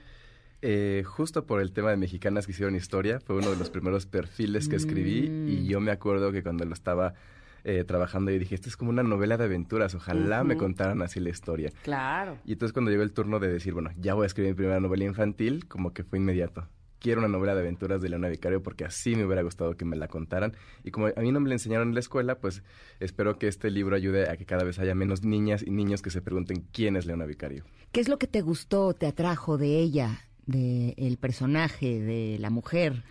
[0.62, 4.06] Eh, justo por el tema de mexicanas que hicieron historia, fue uno de los primeros
[4.06, 5.66] perfiles que escribí y mm.
[5.66, 7.16] yo me acuerdo que cuando lo estaba
[7.64, 11.20] eh, trabajando y dije, esto es como una novela de aventuras, ojalá me contaran así
[11.20, 11.72] la historia.
[11.84, 12.38] Claro.
[12.46, 14.80] Y entonces cuando llegó el turno de decir, bueno, ya voy a escribir mi primera
[14.80, 16.68] novela infantil, como que fue inmediato
[17.02, 19.98] quiero una novela de aventuras de Leona Vicario porque así me hubiera gustado que me
[19.98, 20.56] la contaran.
[20.84, 22.64] Y como a mí no me la enseñaron en la escuela, pues
[23.00, 26.12] espero que este libro ayude a que cada vez haya menos niñas y niños que
[26.12, 27.66] se pregunten quién es Leona Vicario.
[27.92, 33.04] ¿Qué es lo que te gustó, te atrajo de ella, del personaje, de la mujer?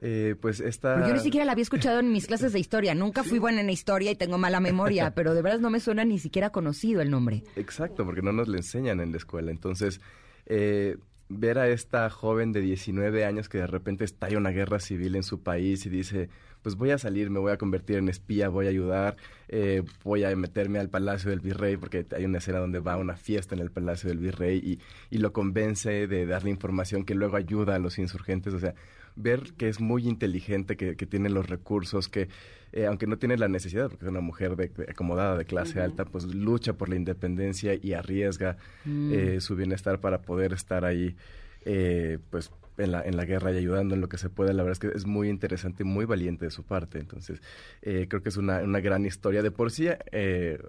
[0.00, 1.08] Eh, pues esta...
[1.08, 2.94] yo ni siquiera la había escuchado en mis clases de historia.
[2.94, 6.04] Nunca fui buena en historia y tengo mala memoria, pero de verdad no me suena
[6.04, 7.42] ni siquiera conocido el nombre.
[7.56, 9.50] Exacto, porque no nos lo enseñan en la escuela.
[9.50, 10.00] Entonces,
[10.46, 10.98] eh,
[11.28, 15.22] ver a esta joven de 19 años que de repente estalla una guerra civil en
[15.22, 16.28] su país y dice,
[16.62, 19.16] pues voy a salir, me voy a convertir en espía, voy a ayudar,
[19.48, 22.96] eh, voy a meterme al Palacio del Virrey, porque hay una escena donde va a
[22.96, 24.80] una fiesta en el Palacio del Virrey y,
[25.14, 28.54] y lo convence de darle información que luego ayuda a los insurgentes.
[28.54, 28.74] O sea,
[29.16, 32.28] ver que es muy inteligente, que, que tiene los recursos, que
[32.72, 36.04] eh, aunque no tiene la necesidad, porque es una mujer de, acomodada de clase alta,
[36.04, 39.12] pues lucha por la independencia y arriesga mm.
[39.12, 41.16] eh, su bienestar para poder estar ahí,
[41.64, 44.54] eh, pues en la, en la guerra y ayudando en lo que se puede.
[44.54, 46.98] La verdad es que es muy interesante y muy valiente de su parte.
[46.98, 47.42] Entonces,
[47.80, 49.42] creo que es una, una, gran historia.
[49.42, 49.88] De por sí,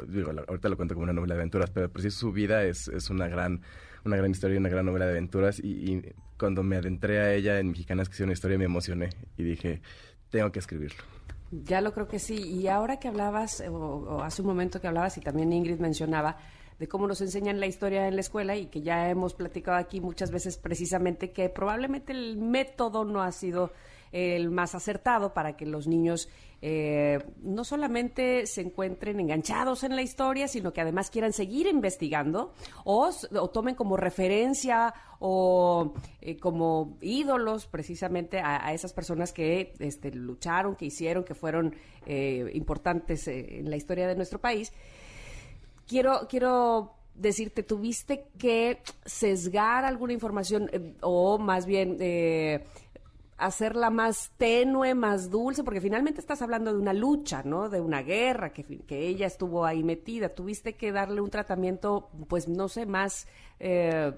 [0.08, 2.64] digo, ahorita lo cuento como una novela de aventuras, pero de por sí su vida
[2.64, 3.62] es, es una gran
[4.06, 5.60] una gran historia y una gran novela de aventuras.
[5.60, 6.02] Y,
[6.38, 9.82] cuando me adentré a ella en Mexicanas que hicieron una historia, me emocioné y dije,
[10.30, 11.04] tengo que escribirlo.
[11.52, 12.36] Ya lo creo que sí.
[12.36, 16.38] Y ahora que hablabas, o, hace un momento que hablabas, y también Ingrid mencionaba,
[16.80, 20.00] de cómo nos enseñan la historia en la escuela y que ya hemos platicado aquí
[20.00, 23.72] muchas veces precisamente que probablemente el método no ha sido
[24.12, 26.30] el más acertado para que los niños
[26.62, 32.54] eh, no solamente se encuentren enganchados en la historia, sino que además quieran seguir investigando
[32.84, 33.12] o,
[33.54, 40.86] tomen como referencia o eh, como ídolos precisamente a, esas personas que este, lucharon, que
[40.86, 41.76] hicieron, que fueron
[42.06, 44.74] eh, importantes en la historia de nuestro país.
[45.90, 50.70] Quiero, quiero decirte, tuviste que sesgar alguna información
[51.02, 51.98] o más bien
[53.40, 57.70] hacerla más tenue, más dulce, porque finalmente estás hablando de una lucha, ¿no?
[57.70, 60.30] De una guerra, que, que ella estuvo ahí metida.
[60.30, 63.28] Tuviste que darle un tratamiento, pues, no sé, más,
[63.60, 64.14] eh,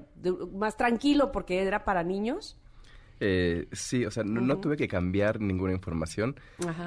[0.53, 2.57] más tranquilo porque era para niños.
[3.19, 6.35] Eh, sí, o sea, no, tuve que cambiar ninguna información,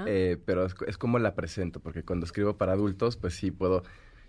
[0.05, 3.85] eh, pero es, es, como la presento, porque cuando escribo para adultos, pues sí puedo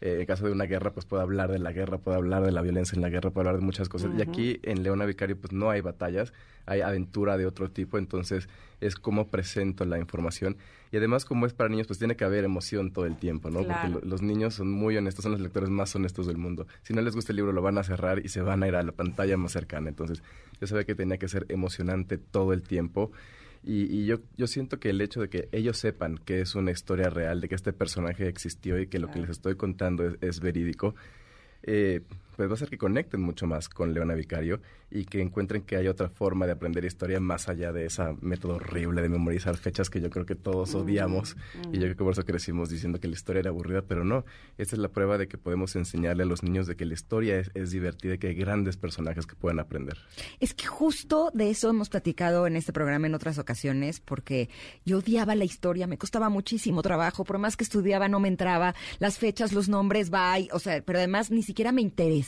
[0.06, 2.52] eh, en caso de una guerra, pues puedo hablar de la guerra, puedo hablar de
[2.52, 4.12] la violencia en la guerra, puedo hablar de muchas cosas.
[4.16, 6.32] Y aquí en Leona Vicario, pues no hay batallas,
[6.68, 8.48] hay aventura de otro tipo, entonces
[8.82, 10.58] es como presento la información.
[10.92, 13.64] Y además, como es para niños, pues tiene que haber emoción todo el tiempo, ¿no?
[13.64, 16.68] Porque los niños son muy honestos, son los lectores más honestos del mundo.
[16.84, 18.76] Si no les gusta el libro, lo van a cerrar y se van a ir
[18.76, 19.90] a la pantalla más cercana.
[19.90, 20.22] Entonces,
[20.62, 23.12] yo sabía que tenía que ser emocionante todo el tiempo.
[23.68, 27.10] Y, yo, yo siento que el hecho de que ellos sepan que es una historia
[27.10, 30.40] real, de que este personaje existió y que lo que les estoy contando es, es
[30.40, 30.94] verídico,
[31.64, 32.02] eh,
[32.36, 35.76] pues va a hacer que conecten mucho más con Leona Vicario y que encuentren que
[35.76, 39.90] hay otra forma de aprender historia más allá de ese método horrible de memorizar fechas
[39.90, 41.36] que yo creo que todos odiamos
[41.72, 44.26] y yo creo que por eso crecimos diciendo que la historia era aburrida, pero no,
[44.58, 47.40] esta es la prueba de que podemos enseñarle a los niños de que la historia
[47.40, 49.98] es, divertida y que hay grandes personajes que pueden aprender.
[50.40, 54.50] Es que justo de eso hemos platicado en este programa en otras ocasiones porque
[54.86, 58.76] yo odiaba la historia, me costaba muchísimo trabajo, por más que estudiaba no me entraba,
[59.00, 62.25] las fechas, los nombres, bye, o sea, pero además ni siquiera me interesaba.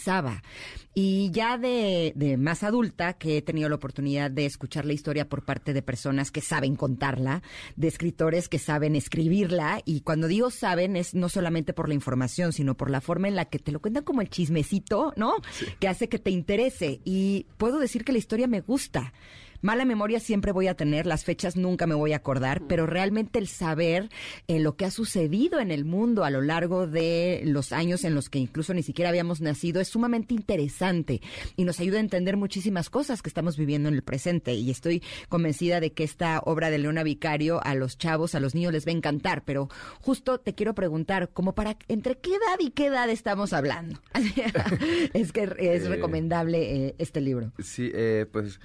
[0.94, 5.30] Y ya de, de más adulta, que he tenido la oportunidad de escuchar la historia
[5.30, 7.44] por parte de personas que saben contarla,
[7.76, 12.52] de escritores que saben escribirla, y cuando digo saben es no solamente por la información,
[12.54, 15.36] sino por la forma en la que te lo cuentan como el chismecito, ¿no?
[15.80, 17.00] Que hace que te interese.
[17.04, 19.14] Y puedo decir que la historia me gusta.
[19.62, 23.40] Mala memoria siempre voy a tener, las fechas nunca me voy a acordar, pero realmente
[23.40, 24.10] el saber
[24.48, 28.16] eh, lo que ha sucedido en el mundo a lo largo de los años en
[28.16, 31.22] los que incluso ni siquiera habíamos nacido es sumamente interesante
[31.56, 34.54] y nos ayuda a entender muchísimas cosas que estamos viviendo en el presente.
[34.54, 38.56] Y estoy convencida de que esta obra de Leona Vicario a los chavos, a los
[38.56, 39.70] niños les va a encantar, pero
[40.02, 44.00] justo te quiero preguntar, como para entre qué edad y qué edad estamos hablando.
[45.14, 47.52] es que es eh, recomendable eh, este libro.
[47.60, 47.92] Sí,
[48.32, 48.60] pues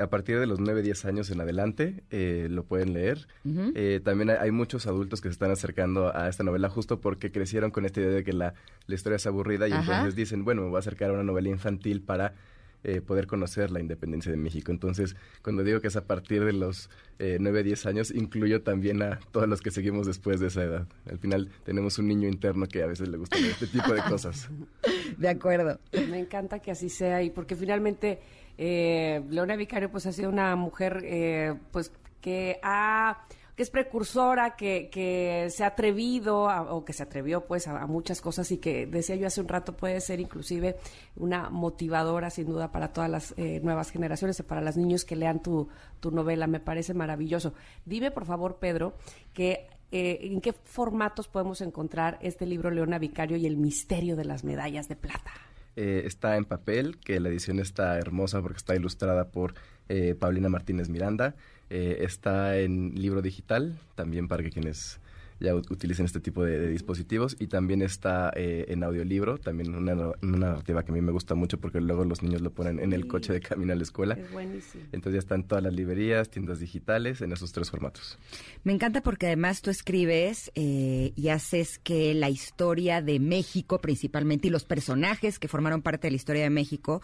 [0.00, 3.28] a partir de los 9, 10 años en adelante eh, lo pueden leer.
[3.74, 7.70] Eh, también hay, muchos adultos que se están acercando a esta novela justo porque crecieron
[7.70, 8.54] con esta idea de que la,
[8.86, 11.48] la historia es aburrida y entonces dicen, bueno, me voy a acercar a una novela
[11.48, 12.34] infantil para
[12.82, 14.72] eh, poder conocer la independencia de México.
[14.72, 16.88] Entonces, cuando digo que es a partir de los
[17.18, 20.86] eh, 9, 10 años, incluyo también a todos los que seguimos después de esa edad.
[21.04, 24.48] Al final tenemos un niño interno que a veces le gusta este tipo de cosas.
[25.18, 25.78] De acuerdo.
[26.08, 28.20] Me encanta que así sea y porque finalmente
[28.62, 31.90] eh, Leona Vicario pues ha sido una mujer eh, pues
[32.20, 33.24] que ha
[33.56, 38.20] que es precursora, que, que se ha atrevido o que se atrevió pues a, muchas
[38.20, 40.76] cosas y que decía yo hace un rato puede ser inclusive
[41.16, 45.16] una motivadora sin duda para todas las eh, nuevas generaciones y para los niños que
[45.16, 46.46] lean tu, tu novela.
[46.46, 47.54] Me parece maravilloso.
[47.86, 48.94] Dime por favor Pedro
[49.32, 54.26] que eh, en qué formatos podemos encontrar este libro Leona Vicario y el misterio de
[54.26, 55.32] las medallas de plata.
[55.76, 59.54] Eh, está en papel, que la edición está hermosa porque está ilustrada por
[59.88, 61.34] eh, Paulina Martínez Miranda.
[61.68, 65.00] Eh, está en libro digital, también para que quienes
[65.40, 70.82] ya utilicen este tipo de, dispositivos y también está eh, en audiolibro, también una, narrativa
[70.84, 73.32] que a mí me gusta mucho porque luego los niños lo ponen en el coche
[73.32, 74.14] de camino a la escuela.
[74.14, 74.84] Es buenísimo.
[74.92, 78.18] Entonces ya están todas las librerías, tiendas digitales en esos tres formatos.
[78.64, 84.48] Me encanta porque además tú escribes eh, y haces que la historia de México principalmente
[84.48, 87.00] y los personajes que formaron parte de la historia de México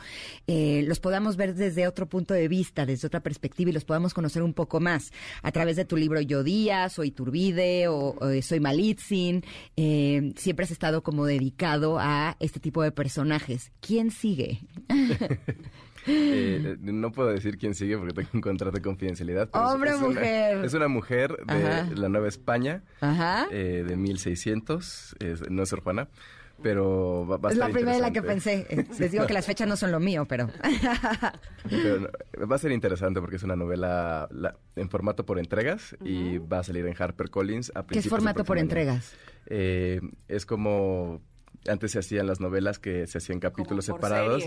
[0.46, 4.12] eh, los podamos ver desde otro punto de vista, desde otra perspectiva y los podamos
[4.12, 5.12] conocer un poco más
[5.42, 9.44] a través de tu libro Yo Díaz o Iturbide o soy Malitzin,
[9.76, 13.72] eh, siempre has estado como dedicado a este tipo de personajes.
[13.80, 14.60] ¿Quién sigue?
[16.08, 19.50] Eh, no puedo decir quién sigue porque tengo un contrato de confidencialidad.
[19.52, 20.64] Hombre es, mujer.
[20.64, 22.84] es una mujer de la Nueva España,
[23.50, 25.16] eh, de 1600,
[25.50, 26.08] no es Juana
[26.62, 28.66] pero va, a Es la primera en la que pensé.
[28.68, 30.48] Eh, les digo que las fechas no son lo mío, pero...
[32.50, 34.28] va a ser interesante porque es una novela
[34.74, 38.58] en formato por entregas y va a salir en HarperCollins a ¿Qué es formato por
[38.58, 39.14] entregas?
[39.46, 41.20] Eh, es como
[41.68, 44.44] antes se hacían las novelas que se hacían capítulos separados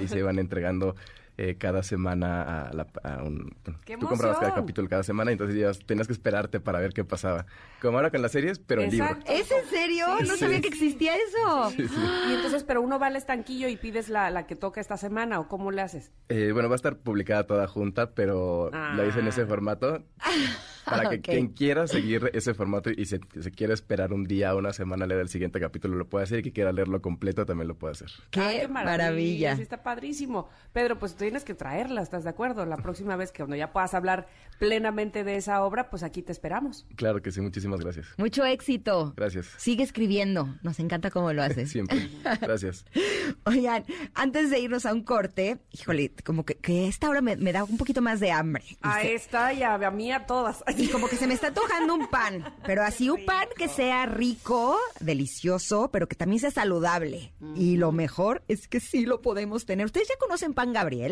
[0.00, 0.94] y se iban entregando
[1.38, 2.86] eh, cada semana a, la,
[3.24, 3.54] un...
[3.64, 7.46] tú comprabas cada capítulo cada semana, entonces ya tenías que esperarte para ver qué pasaba.
[7.80, 9.16] Como ahora con las series, pero en libro.
[9.26, 10.06] ¿Es en serio?
[10.26, 11.72] no sabía que existía eso.
[11.78, 15.40] Y entonces, pero uno va al estanquillo y pides la, la que toca esta semana,
[15.40, 16.12] ¿o cómo le haces?
[16.28, 19.46] Eh, bueno, va a estar publicada toda junta, pero la hice en ese ah.
[19.46, 20.02] formato.
[20.84, 24.58] Para que quien quiera seguir ese formato y se, se quiera esperar un día o
[24.58, 26.40] una semana a leer el siguiente capítulo, lo puede hacer.
[26.40, 28.10] Y que quiera leerlo completo, también lo puede hacer.
[28.30, 29.56] ¡Qué, maravilla!
[29.56, 30.48] Sí, está padrísimo.
[30.72, 32.66] Pedro, pues tienes que traerla, ¿estás de acuerdo?
[32.66, 34.26] La próxima vez que cuando ya puedas hablar
[34.58, 36.86] plenamente de esa obra, pues aquí te esperamos.
[36.96, 38.06] Claro que sí, muchísimas gracias.
[38.16, 39.12] Mucho éxito.
[39.16, 39.48] Gracias.
[39.56, 41.70] Sigue escribiendo, nos encanta cómo lo haces.
[41.72, 42.08] Siempre.
[42.40, 42.84] Gracias.
[43.44, 46.58] Oigan, antes de irnos a un corte, híjole, como que,
[46.88, 48.64] esta hora me, da un poquito más de hambre.
[48.82, 50.62] A esta y a, mí a todas.
[50.82, 54.06] Y como que se me está antojando un pan, pero así un pan que sea
[54.06, 57.32] rico, delicioso, pero que también sea saludable.
[57.54, 59.86] Y lo mejor es que sí lo podemos tener.
[59.86, 61.11] ¿Ustedes ya conocen Pan Gabriel?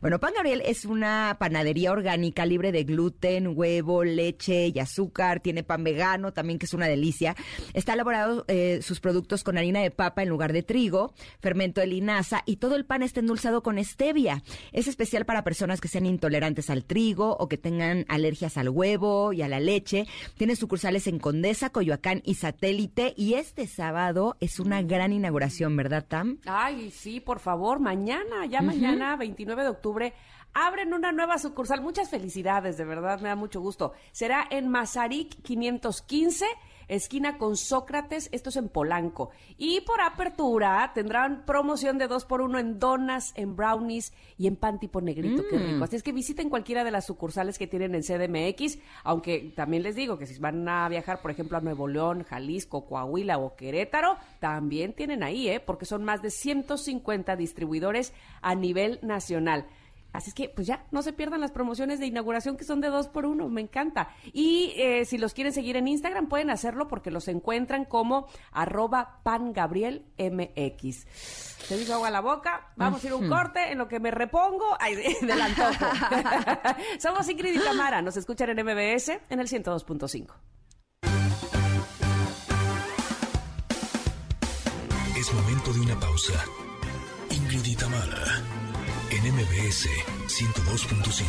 [0.00, 5.40] Bueno, Pan Gabriel es una panadería orgánica libre de gluten, huevo, leche y azúcar.
[5.40, 7.36] Tiene pan vegano también, que es una delicia.
[7.74, 11.86] Está elaborado eh, sus productos con harina de papa en lugar de trigo, fermento de
[11.86, 14.42] linaza y todo el pan está endulzado con stevia.
[14.72, 19.32] Es especial para personas que sean intolerantes al trigo o que tengan alergias al huevo
[19.32, 20.06] y a la leche.
[20.36, 23.14] Tiene sucursales en Condesa, Coyoacán y Satélite.
[23.16, 26.38] Y este sábado es una gran inauguración, ¿verdad, Tam?
[26.46, 30.14] Ay, sí, por favor, mañana, ya mañana, 29 de octubre,
[30.52, 31.80] abren una nueva sucursal.
[31.80, 33.92] Muchas felicidades, de verdad, me da mucho gusto.
[34.10, 36.44] Será en Mazarik 515
[36.88, 39.30] esquina con Sócrates, esto es en Polanco.
[39.56, 44.56] Y por apertura tendrán promoción de dos por uno en donas, en brownies y en
[44.56, 45.78] pan tipo negrito, qué rico.
[45.78, 45.82] Mm.
[45.82, 49.96] Así es que visiten cualquiera de las sucursales que tienen en CDMX, aunque también les
[49.96, 54.16] digo que si van a viajar, por ejemplo, a Nuevo León, Jalisco, Coahuila o Querétaro,
[54.40, 55.60] también tienen ahí, ¿eh?
[55.60, 59.66] porque son más de 150 distribuidores a nivel nacional.
[60.12, 62.88] Así es que, pues ya, no se pierdan las promociones de inauguración que son de
[62.88, 64.08] dos por uno, me encanta.
[64.32, 69.20] Y eh, si los quieren seguir en Instagram, pueden hacerlo porque los encuentran como arroba
[69.22, 71.06] pangabrielmx.
[71.68, 74.10] Se hizo agua a la boca, vamos a ir un corte en lo que me
[74.10, 75.86] repongo ay, del antojo.
[76.98, 80.32] Somos Ingrid y Tamara, nos escuchan en MBS en el 102.5.
[85.18, 86.44] Es momento de una pausa.
[87.30, 88.57] Ingrid y Tamara
[89.10, 89.88] en MBS
[90.26, 91.24] 102.5.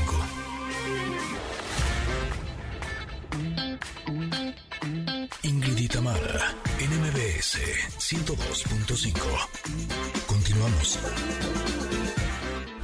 [5.43, 6.03] Ingrid en
[6.99, 7.57] MBS
[7.97, 9.15] 102.5.
[10.27, 10.99] Continuamos.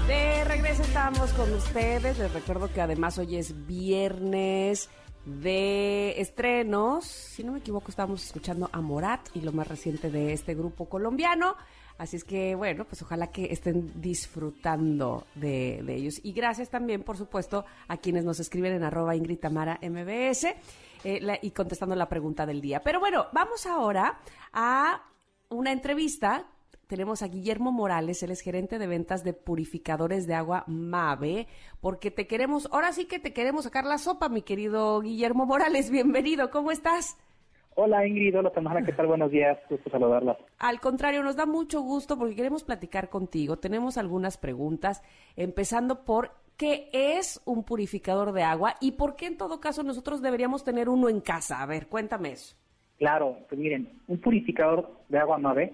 [0.08, 2.18] De regreso estamos con ustedes.
[2.18, 4.90] Les recuerdo que además hoy es viernes
[5.26, 7.04] de estrenos.
[7.06, 10.88] Si no me equivoco, estábamos escuchando a Morat y lo más reciente de este grupo
[10.88, 11.58] colombiano.
[11.98, 16.20] Así es que, bueno, pues ojalá que estén disfrutando de, ellos.
[16.24, 20.46] Y gracias también, por supuesto, a quienes nos escriben en arroba Ingrid MBS
[21.06, 22.82] eh, y contestando la pregunta del día.
[22.82, 24.20] Pero bueno, vamos ahora
[24.52, 25.04] a
[25.50, 26.48] una entrevista
[26.88, 31.48] tenemos a Guillermo Morales, él es gerente de ventas de purificadores de agua MAVE,
[31.82, 35.90] porque te queremos, ahora sí que te queremos sacar la sopa, mi querido Guillermo Morales,
[35.90, 37.18] bienvenido, ¿cómo estás?
[37.78, 39.08] Hola Ingrid, hola Tamara, ¿qué tal?
[39.08, 40.38] Buenos días, gusto saludarlas.
[40.60, 43.58] Al contrario, nos da mucho gusto porque queremos platicar contigo.
[43.58, 45.04] Tenemos algunas preguntas,
[45.36, 50.22] empezando por qué es un purificador de agua y por qué en todo caso nosotros
[50.22, 51.62] deberíamos tener uno en casa.
[51.62, 52.56] A ver, cuéntame eso.
[52.98, 55.74] Claro, pues miren, un purificador de agua MAVE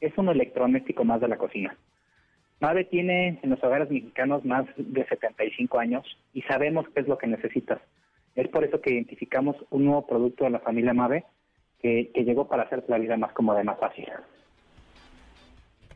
[0.00, 1.76] es un electrodoméstico más de la cocina.
[2.60, 7.18] Mave tiene en los hogares mexicanos más de 75 años y sabemos qué es lo
[7.18, 7.80] que necesitas.
[8.34, 11.24] Es por eso que identificamos un nuevo producto de la familia Mave
[11.80, 14.06] que, llegó para hacer la vida más cómoda y más fácil.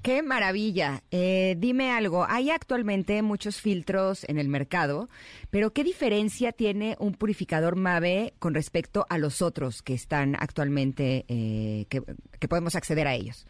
[0.02, 1.00] Qué maravilla.
[1.10, 5.08] Eh, dime algo, hay actualmente muchos filtros en el mercado,
[5.50, 11.24] pero ¿qué diferencia tiene un purificador MAVE con respecto a los otros que están actualmente,
[11.28, 13.46] eh, que podemos acceder a ellos?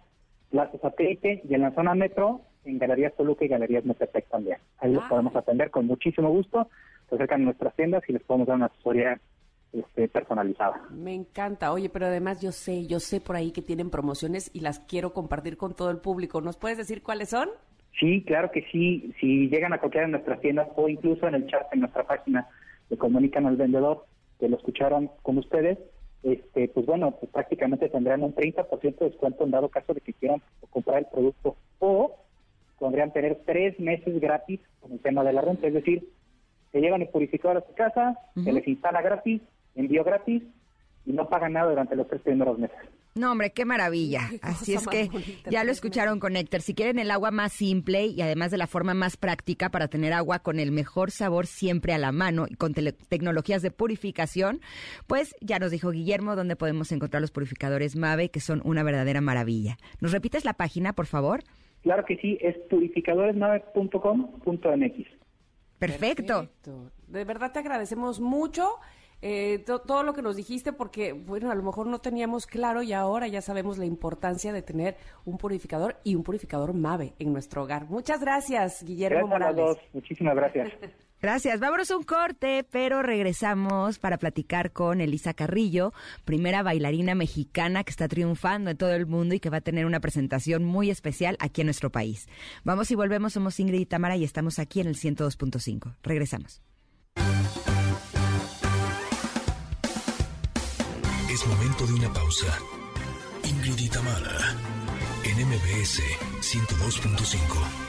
[0.50, 4.58] Plaza Satélite y en la zona metro, en Galerías Toluca y Galerías Metepec también.
[4.80, 6.68] Ahí los podemos atender con muchísimo gusto
[7.08, 9.20] se acercan a nuestras tiendas y les podemos dar una asesoría
[9.72, 10.82] este, personalizada.
[10.90, 11.72] Me encanta.
[11.72, 15.12] Oye, pero además yo sé, yo sé por ahí que tienen promociones y las quiero
[15.12, 16.40] compartir con todo el público.
[16.40, 17.48] ¿Nos puedes decir cuáles son?
[17.98, 19.12] Sí, claro que sí.
[19.20, 22.46] Si llegan a cualquiera de nuestras tiendas o incluso en el chat en nuestra página
[22.88, 24.06] le comunican al vendedor
[24.38, 25.78] que lo escucharon con ustedes,
[26.22, 30.12] este, pues bueno, pues prácticamente tendrán un 30% de descuento en dado caso de que
[30.12, 30.40] quieran
[30.70, 32.16] comprar el producto o
[32.78, 36.08] podrían tener tres meses gratis con el tema de la renta, es decir,
[36.72, 39.42] se llevan el purificador a su casa, se les instala gratis,
[39.74, 40.42] envío gratis
[41.06, 42.78] y no pagan nada durante los tres primeros meses.
[43.14, 44.28] No, hombre, qué maravilla.
[44.42, 45.08] Así es que
[45.50, 46.60] ya lo escucharon con Héctor.
[46.60, 50.12] Si quieren el agua más simple y además de la forma más práctica para tener
[50.12, 54.60] agua con el mejor sabor siempre a la mano y con tecnologías de purificación,
[55.08, 59.20] pues ya nos dijo Guillermo dónde podemos encontrar los purificadores MAVE, que son una verdadera
[59.20, 59.78] maravilla.
[60.00, 61.40] ¿Nos repites la página, por favor?
[61.82, 65.27] Claro que sí, es purificadoresmave.com.mx.
[65.78, 66.48] Perfecto.
[67.06, 68.78] De verdad te agradecemos mucho.
[69.20, 72.92] Eh, todo lo que nos dijiste porque, bueno, a lo mejor no teníamos claro y
[72.92, 77.64] ahora ya sabemos la importancia de tener un purificador y un purificador MAVE en nuestro
[77.64, 77.86] hogar.
[77.86, 79.78] Muchas gracias, Guillermo Morales.
[79.92, 80.68] Muchísimas gracias.
[81.20, 81.58] Gracias.
[81.58, 85.92] Vámonos a un corte, pero regresamos para platicar con Elisa Carrillo,
[86.24, 89.86] primera bailarina mexicana que está triunfando en todo el mundo y que va a tener
[89.86, 92.28] una presentación muy especial aquí en nuestro país.
[92.64, 93.32] Vamos y volvemos.
[93.32, 95.96] Somos Ingrid y Tamara y estamos aquí en el 102.5.
[96.02, 96.62] Regresamos.
[101.30, 102.58] Es momento de una pausa.
[103.44, 104.56] Ingrid y Tamara
[105.24, 106.00] en MBS
[106.40, 107.87] 102.5.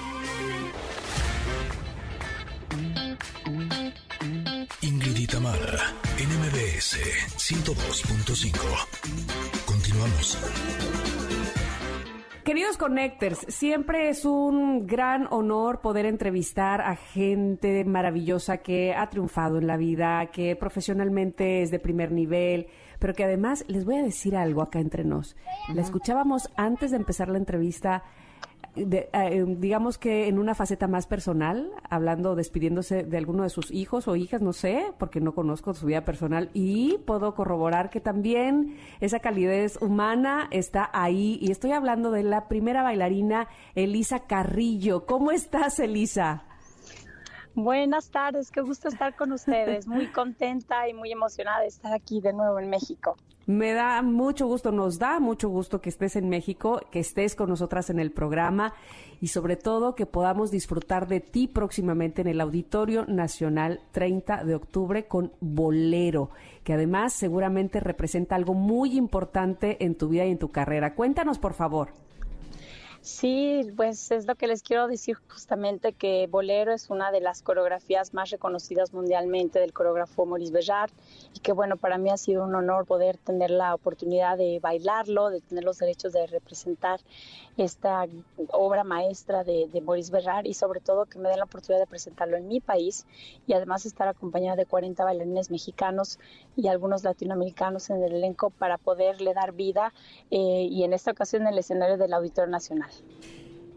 [4.82, 6.96] Ingrid y Tamara, NMBS
[7.36, 9.66] 102.5.
[9.66, 10.38] Continuamos.
[12.46, 19.58] Queridos Connectors, siempre es un gran honor poder entrevistar a gente maravillosa que ha triunfado
[19.58, 22.68] en la vida, que profesionalmente es de primer nivel,
[23.00, 25.36] pero que además les voy a decir algo acá entre nos.
[25.74, 28.06] La escuchábamos antes de empezar la entrevista
[28.76, 34.08] eh, digamos que en una faceta más personal, hablando, despidiéndose de alguno de sus hijos
[34.08, 38.78] o hijas, no sé, porque no conozco su vida personal, y puedo corroborar que también
[39.00, 41.38] esa calidez humana está ahí.
[41.42, 45.06] Y estoy hablando de la primera bailarina, Elisa Carrillo.
[45.06, 46.44] ¿Cómo estás, Elisa?
[47.56, 49.88] Buenas tardes, qué gusto estar con ustedes.
[49.88, 53.18] Muy contenta y muy emocionada de estar aquí de nuevo en México.
[53.50, 57.50] Me da mucho gusto, nos da mucho gusto que estés en México, que estés con
[57.50, 58.76] nosotras en el programa
[59.22, 64.54] y sobre todo que podamos disfrutar de ti próximamente en el Auditorio Nacional 30 de
[64.54, 66.30] octubre con Bolero,
[66.64, 70.94] que además seguramente representa algo muy importante en tu vida y en tu carrera.
[70.94, 71.90] Cuéntanos, por favor.
[73.02, 77.42] Sí, pues es lo que les quiero decir justamente que Bolero es una de las
[77.42, 80.94] coreografías más reconocidas mundialmente del coreógrafo Maurice Béjart
[81.34, 85.30] y que bueno, para mí ha sido un honor poder tener la oportunidad de bailarlo,
[85.30, 87.00] de tener los derechos de representar
[87.56, 88.06] esta
[88.52, 92.36] obra maestra de, Maurice Béjart y sobre todo que me den la oportunidad de presentarlo
[92.36, 93.06] en mi país
[93.48, 96.20] y además estar acompañada de 40 bailarines mexicanos
[96.58, 99.94] y algunos latinoamericanos en el elenco para poderle dar vida
[100.32, 102.89] eh, y en esta ocasión en el escenario del Auditorio Nacional.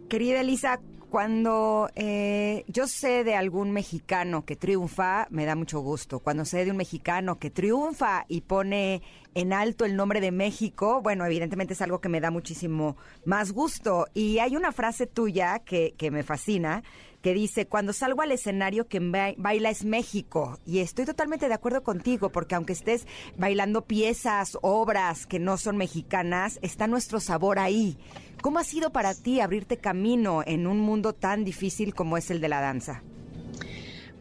[0.09, 0.81] Querida Elisa,
[1.13, 6.21] cuando eh, yo sé de algún mexicano que triunfa, me da mucho gusto.
[6.21, 9.03] Cuando sé de un mexicano que triunfa y pone
[9.35, 12.97] en alto el nombre de México, bueno, evidentemente es algo que me da muchísimo
[13.27, 14.07] más gusto.
[14.15, 16.83] Y hay una frase tuya que, que me fascina,
[17.23, 20.59] que dice, cuando salgo al escenario quien baila es México.
[20.67, 23.07] Y estoy totalmente de acuerdo contigo, porque aunque estés
[23.39, 27.97] bailando piezas, obras que no son mexicanas, está nuestro sabor ahí.
[28.43, 32.41] ¿Cómo ha sido para ti abrirte camino en un mundo tan difícil como es el
[32.41, 33.03] de la danza?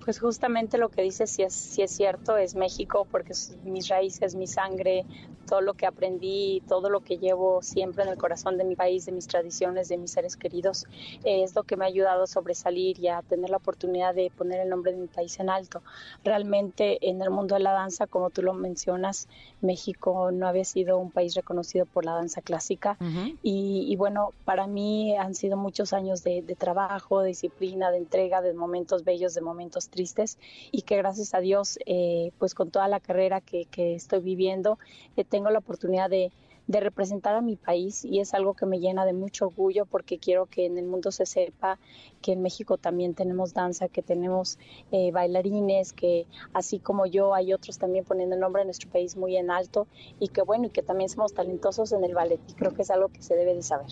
[0.04, 3.88] Pues justamente lo que dices si es, si es cierto, es México, porque es mis
[3.88, 5.06] raíces, mi sangre,
[5.48, 9.06] todo lo que aprendí, todo lo que llevo siempre en el corazón de mi país,
[9.06, 10.86] de mis tradiciones, de mis seres queridos,
[11.24, 14.62] es lo que me ha ayudado a sobresalir y a tener la oportunidad de poner
[14.62, 15.84] el nombre de mi país en alto.
[16.24, 19.28] Realmente en el mundo de la danza, como tú lo mencionas,
[19.62, 22.98] México no había sido un país reconocido por la danza clásica
[23.44, 28.54] y, bueno, para mí han sido muchos años de, trabajo, de disciplina, de entrega, de
[28.54, 30.40] momentos bellos, de momentos tristes
[30.72, 34.80] y que gracias a Dios, eh, pues con toda la carrera que, estoy viviendo,
[35.18, 36.32] eh, tengo la oportunidad de,
[36.68, 40.46] representar a mi país y es algo que me llena de mucho orgullo porque quiero
[40.46, 41.78] que en el mundo se sepa
[42.22, 44.58] que en México también tenemos danza, que tenemos
[44.94, 49.18] eh, bailarines, que así como yo hay otros también poniendo el nombre de nuestro país
[49.18, 49.86] muy en alto
[50.18, 52.90] y que bueno, y que también somos talentosos en el ballet y creo que es
[52.90, 53.92] algo que se debe de saber.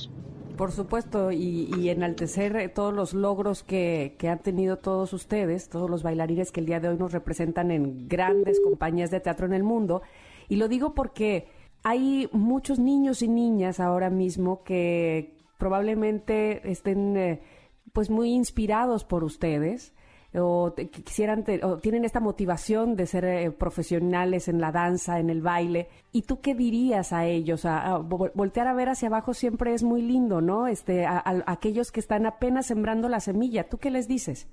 [0.60, 5.90] Por supuesto, y, enaltecer eh, todos los logros que, que, han tenido todos ustedes, todos
[5.90, 9.54] los bailarines que el día de hoy nos representan en grandes compañías de teatro en
[9.54, 10.02] el mundo.
[10.50, 11.48] Y lo digo porque
[11.82, 17.42] hay muchos niños y niñas ahora mismo que probablemente estén eh,
[17.94, 19.94] pues muy inspirados por ustedes
[20.36, 25.42] o quisieran o tienen esta motivación de ser eh, profesionales en la danza, en el
[25.42, 25.88] baile.
[26.12, 27.66] ¿Y tú qué dirías a ellos?
[27.66, 30.68] A, voltear a ver hacia abajo siempre es muy lindo, ¿no?
[30.68, 34.48] Este, a, aquellos que están apenas sembrando la semilla, ¿tú qué les dices?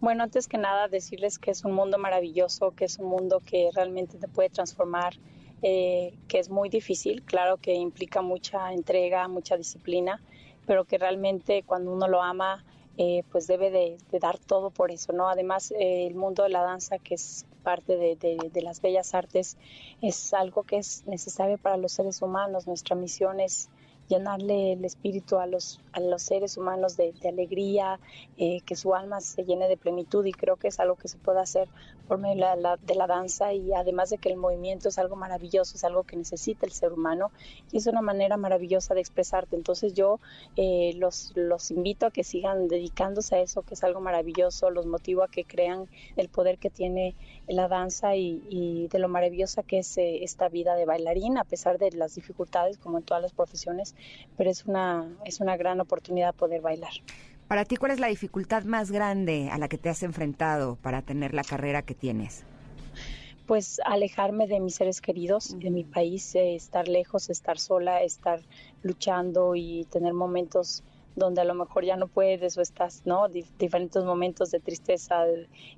[0.00, 3.68] Bueno, antes que nada decirles que es un mundo maravilloso, que es un mundo que
[3.74, 5.14] realmente te puede transformar
[5.62, 10.20] eh, que es muy difícil, claro que implica mucha entrega, mucha disciplina,
[10.66, 12.64] pero que realmente cuando uno lo ama,
[13.02, 15.30] eh, pues debe de, dar todo por eso, ¿no?
[15.30, 19.56] Además, eh, el mundo de la danza, que es parte de, de, las bellas artes,
[20.02, 22.66] es algo que es necesario para los seres humanos.
[22.66, 23.70] Nuestra misión es
[24.10, 28.00] llenarle el espíritu a los, a los seres humanos de, alegría,
[28.36, 31.16] eh, que su alma se llene de plenitud y creo que es algo que se
[31.16, 31.68] puede hacer
[32.08, 35.14] por medio de la, de la, danza y además de que el movimiento es algo
[35.14, 37.30] maravilloso, es algo que necesita el ser humano
[37.70, 39.54] y es una manera maravillosa de expresarte.
[39.54, 40.18] Entonces yo
[40.56, 44.86] eh, los, los invito a que sigan dedicándose a eso, que es algo maravilloso, los
[44.86, 47.14] motivo a que crean el poder que tiene
[47.46, 51.78] la danza y, de lo maravillosa que es eh, esta vida de bailarín, a pesar
[51.78, 53.94] de las dificultades, como en todas las profesiones,
[54.36, 56.92] pero es una, es una gran oportunidad poder bailar.
[57.48, 61.02] Para ti, ¿cuál es la dificultad más grande a la que te has enfrentado para
[61.02, 62.44] tener la carrera que tienes?
[63.46, 68.40] Pues alejarme de mis seres queridos, de mi país, eh, estar lejos, estar sola, estar
[68.82, 70.84] luchando y tener momentos
[71.16, 73.28] donde a lo mejor ya no puedes o estás, ¿no?
[73.28, 75.24] diferentes momentos de tristeza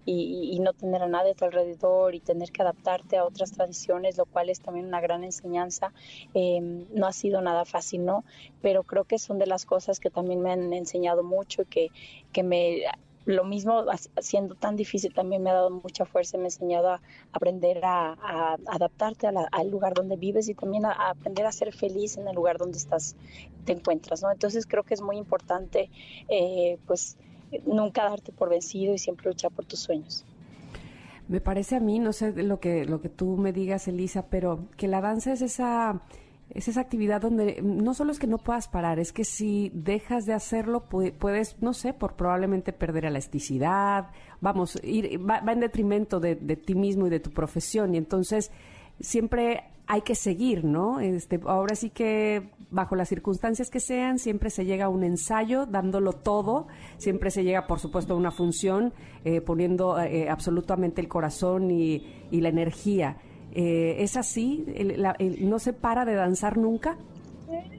[0.05, 4.17] y, no tener a nadie a tu alrededor y tener que adaptarte a otras tradiciones,
[4.17, 5.93] lo cual es también una gran enseñanza.
[6.35, 8.25] Em, no ha sido nada fácil, ¿no?
[8.61, 11.89] Pero creo que son de las cosas que también me han enseñado mucho y que,
[12.33, 12.83] que me
[13.25, 13.85] lo mismo,
[14.21, 17.01] siendo tan difícil, también me ha dado mucha fuerza, me ha enseñado a
[17.33, 22.27] aprender a, adaptarte al lugar donde vives y también a, aprender a ser feliz en
[22.29, 23.17] el lugar donde estás,
[23.65, 24.31] te encuentras, ¿no?
[24.31, 25.91] Entonces creo que es muy importante,
[26.29, 27.17] eh, pues,
[27.67, 30.25] nunca darte por vencido y siempre luchar por tus sueños.
[31.29, 34.69] Me parece a mí, no sé lo que, lo que tú me digas, Elisa, pero
[34.77, 36.03] que la danza es esa
[36.55, 40.27] es esa actividad donde no solo es que no puedas parar, es que si dejas
[40.27, 44.09] de hacerlo puedes, no sé, por probablemente perder elasticidad,
[44.41, 48.51] vamos, ir, va, en detrimento de, ti mismo y de tu profesión y entonces
[49.01, 51.01] siempre hay que seguir, ¿no?
[51.01, 55.67] Este, ahora sí que bajo las circunstancias que sean, siempre se llega a un ensayo
[55.67, 58.93] dándolo todo, siempre se llega, por supuesto, a una función
[59.25, 62.01] eh, poniendo eh, absolutamente el corazón y
[62.31, 63.17] la energía.
[63.55, 64.65] Eh, ¿Es así?
[65.41, 66.97] ¿No se para de danzar nunca?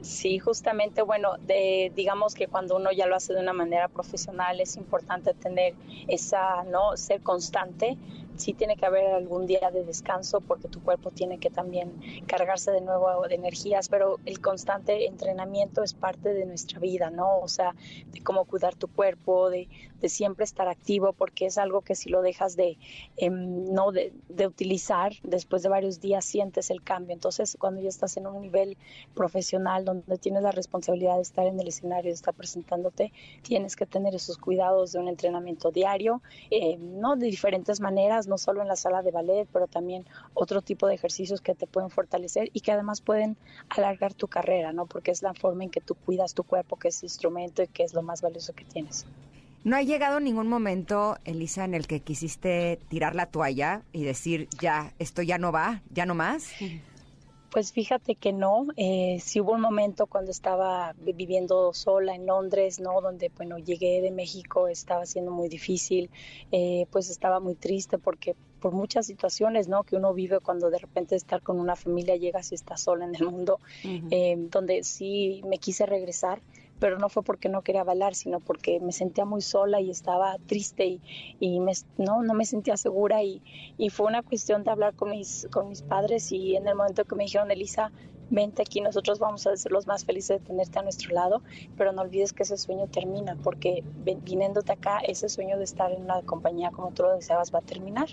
[0.02, 4.60] Sí, justamente, bueno, de, digamos que cuando uno ya lo hace de una manera profesional
[4.60, 5.74] es importante tener
[6.06, 6.96] esa, ¿no?
[6.96, 7.96] Ser constante,
[8.36, 11.92] sí tiene que haber algún día de descanso porque tu cuerpo tiene que también
[12.26, 17.38] cargarse de nuevo de energías, pero el constante entrenamiento es parte de nuestra vida, ¿no?
[17.38, 17.74] O sea,
[18.12, 19.68] de cómo cuidar tu cuerpo, de,
[20.00, 22.76] de siempre estar activo, porque es algo que si lo dejas de,
[23.16, 27.14] em, no de, de, utilizar, después de varios días sientes el cambio.
[27.14, 28.76] Entonces, cuando ya estás en un nivel
[29.14, 33.12] profesional donde tienes la responsabilidad de estar en el escenario, de estar presentándote,
[33.42, 37.16] tienes que tener esos cuidados de un entrenamiento diario, eh, ¿no?
[37.16, 40.04] De diferentes maneras no solo en la sala de ballet, pero también
[40.34, 43.36] otro tipo de ejercicios que te pueden fortalecer y que además pueden
[43.68, 44.86] alargar tu carrera, ¿no?
[44.86, 47.82] Porque es la forma en que tú cuidas tu cuerpo, que es instrumento y que
[47.82, 49.06] es lo más valioso que tienes.
[49.64, 54.48] ¿No ha llegado ningún momento, Elisa, en el que quisiste tirar la toalla y decir,
[54.60, 56.50] ya, esto ya no va, ya no más?
[57.54, 62.80] Pues fíjate que no, eh, sí hubo un momento cuando estaba viviendo sola en Londres,
[62.80, 63.00] ¿no?
[63.00, 66.10] Donde, bueno, llegué de México, estaba siendo muy difícil,
[66.50, 69.84] eh, pues estaba muy triste porque por muchas situaciones, ¿no?
[69.84, 73.14] Que uno vive cuando de repente estar con una familia llegas y estás sola en
[73.14, 76.40] el mundo, eh, donde sí me quise regresar,
[76.78, 80.36] pero no fue porque no quería bailar, sino porque me sentía muy sola y estaba
[80.46, 81.00] triste y,
[81.40, 83.42] y me, no, no me sentía segura y,
[83.78, 87.04] y, fue una cuestión de hablar con mis, con mis padres y en el momento
[87.04, 87.92] que me dijeron, Elisa,
[88.30, 91.42] vente aquí, nosotros vamos a ser los más felices de tenerte a nuestro lado,
[91.76, 96.02] pero no olvides que ese sueño termina, porque viniéndote acá, ese sueño de estar en
[96.02, 98.08] una compañía como tú lo deseabas va a terminar.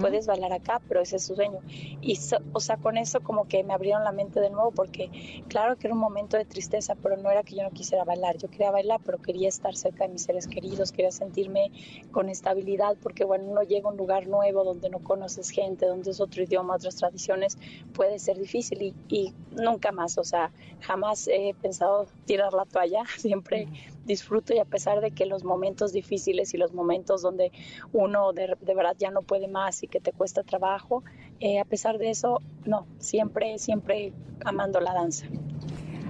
[0.00, 1.60] Puedes bailar acá, pero ese es su sueño.
[2.00, 2.18] Y,
[2.52, 5.86] o sea, con eso como que me abrieron la mente de nuevo, porque claro que
[5.86, 8.72] era un momento de tristeza, pero no era que yo no quisiera bailar, yo quería
[8.72, 11.70] bailar, pero quería estar cerca de mis seres queridos, quería sentirme
[12.10, 16.10] con estabilidad, porque bueno, uno llega a un lugar nuevo donde no conoces gente, donde
[16.10, 17.56] es otro idioma, otras tradiciones,
[17.92, 20.50] puede ser difícil y, y nunca más, o sea,
[20.80, 23.68] jamás he pensado tirar la toalla, siempre
[24.04, 27.50] disfruto y a pesar de que los momentos difíciles y los momentos donde
[27.92, 31.02] uno de, verdad ya no puede más y que te cuesta trabajo,
[31.40, 34.12] eh, a pesar de eso, no, siempre, siempre
[34.44, 35.26] amando la danza.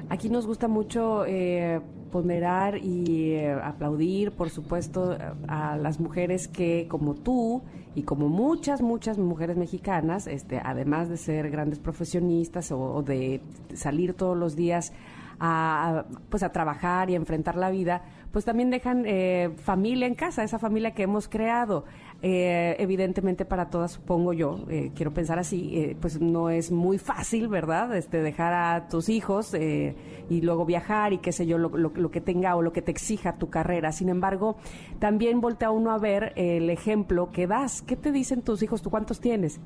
[0.08, 1.80] Aquí nos gusta mucho eh,
[2.10, 5.16] ponderar y eh, aplaudir, por supuesto,
[5.48, 7.62] a las mujeres que, como tú
[7.94, 13.40] y como muchas, muchas mujeres mexicanas, este, además de ser grandes profesionistas o, de
[13.74, 14.92] salir todos los días
[15.40, 18.02] a, pues a trabajar y a enfrentar la vida,
[18.32, 21.84] pues también dejan eh, familia en casa, esa familia que hemos creado.
[22.22, 27.48] Eh, evidentemente para todas, supongo yo, eh, quiero pensar así, pues no es muy fácil,
[27.48, 27.94] ¿verdad?
[27.96, 32.20] Este, dejar a tus hijos y luego viajar y qué sé yo, lo, lo, que
[32.20, 33.92] tenga o lo que te exija tu carrera.
[33.92, 34.56] Sin embargo,
[34.98, 37.82] también voltea uno a ver el ejemplo que das.
[37.82, 38.82] ¿Qué te dicen tus hijos?
[38.82, 39.60] ¿Tú cuántos tienes?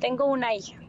[0.00, 0.80] Tengo una hija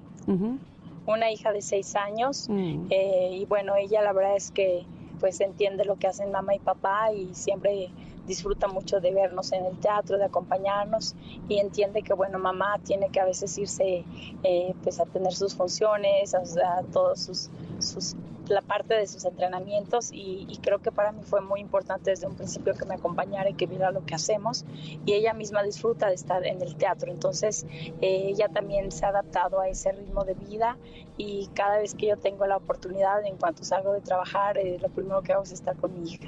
[1.06, 2.88] una hija de seis años mm.
[2.90, 4.86] eh, y bueno, ella la verdad es que
[5.20, 7.90] pues entiende lo que hacen mamá y papá y siempre
[8.32, 11.16] disfruta mucho de vernos en el teatro, de acompañarnos
[11.50, 14.06] y entiende que bueno, mamá tiene que a veces irse
[14.44, 18.16] eh, pues a tener sus funciones, a, a todos sus,
[18.48, 22.36] la parte de sus entrenamientos y, creo que para mí fue muy importante desde un
[22.36, 24.66] principio que me acompañara y que viera lo que hacemos
[25.06, 27.66] y ella misma disfruta de estar en el teatro, entonces
[28.02, 30.78] eh, ella también se ha adaptado a ese ritmo de vida
[31.18, 34.90] y cada vez que yo tengo la oportunidad, en cuanto salgo de trabajar, eh, lo
[34.90, 36.28] primero que hago es estar con mi hija.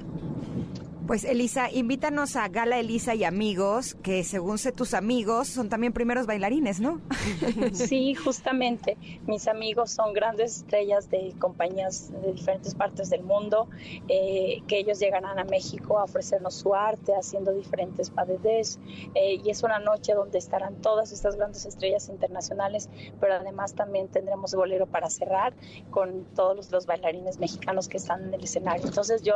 [1.08, 5.92] Pues Elisa, invítanos a Gala Elisa y amigos, que según sé tus amigos son también
[5.92, 7.02] primeros bailarines, ¿no?
[7.74, 8.98] Sí, justamente.
[9.28, 13.68] Mis amigos son grandes estrellas de compañías de diferentes partes del mundo,
[14.08, 18.80] eh, que ellos llegarán a México a ofrecernos su arte haciendo diferentes padedes.
[19.14, 22.90] Eh, y es una noche donde estarán todas estas grandes estrellas internacionales,
[23.20, 25.54] pero además también tendremos bolero para cerrar
[25.90, 28.86] con todos los, los bailarines mexicanos que están en el escenario.
[28.86, 29.34] Entonces yo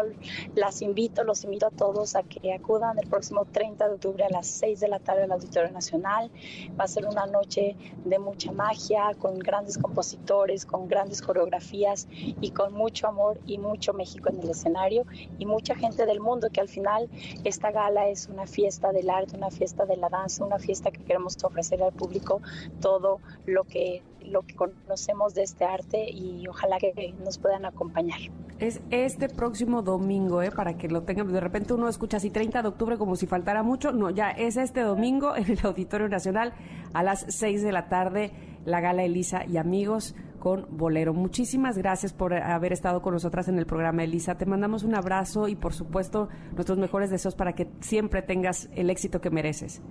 [0.56, 4.30] las invito, los invito a todos a que acudan el próximo 30 de octubre a
[4.30, 6.32] las 6 de la tarde al Auditorio Nacional.
[6.80, 7.76] Va a ser una noche
[8.06, 13.94] de mucha magia, con grandes compositores, con grandes coreografías y con mucho amor y mucho
[13.94, 15.06] México en el escenario
[15.38, 17.10] y mucha gente del mundo que al final
[17.44, 21.04] esta gala es una fiesta del arte, una fiesta de la danza, una fiesta que
[21.04, 22.42] queremos ofrecer al público
[22.82, 28.20] todo lo que lo que conocemos de este arte y ojalá que nos puedan acompañar.
[28.60, 30.50] Es este próximo domingo, ¿eh?
[30.50, 31.32] para que lo tengan.
[31.32, 33.92] De repente uno escucha así 30 de octubre como si faltara mucho.
[33.92, 36.54] No, ya es este domingo en el Auditorio Nacional
[36.94, 38.32] a las 6 de la tarde,
[38.66, 41.14] la gala Elisa y amigos con Bolero.
[41.14, 44.38] Muchísimas gracias por haber estado con nosotras en el programa, Elisa.
[44.38, 48.90] Te mandamos un abrazo y por supuesto nuestros mejores deseos para que siempre tengas el
[48.90, 49.82] éxito que mereces.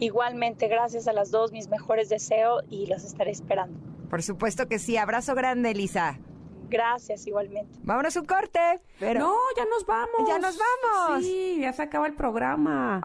[0.00, 3.78] Igualmente, gracias a las dos, mis mejores deseos y las estaré esperando.
[4.08, 4.96] Por supuesto que sí.
[4.96, 6.18] Abrazo grande, Elisa.
[6.70, 7.78] Gracias, igualmente.
[7.82, 8.80] Vámonos un corte.
[8.98, 9.20] Pero...
[9.20, 10.28] No, ya nos vamos.
[10.28, 11.24] Ya nos vamos.
[11.24, 13.00] Sí, ya se acaba el programa.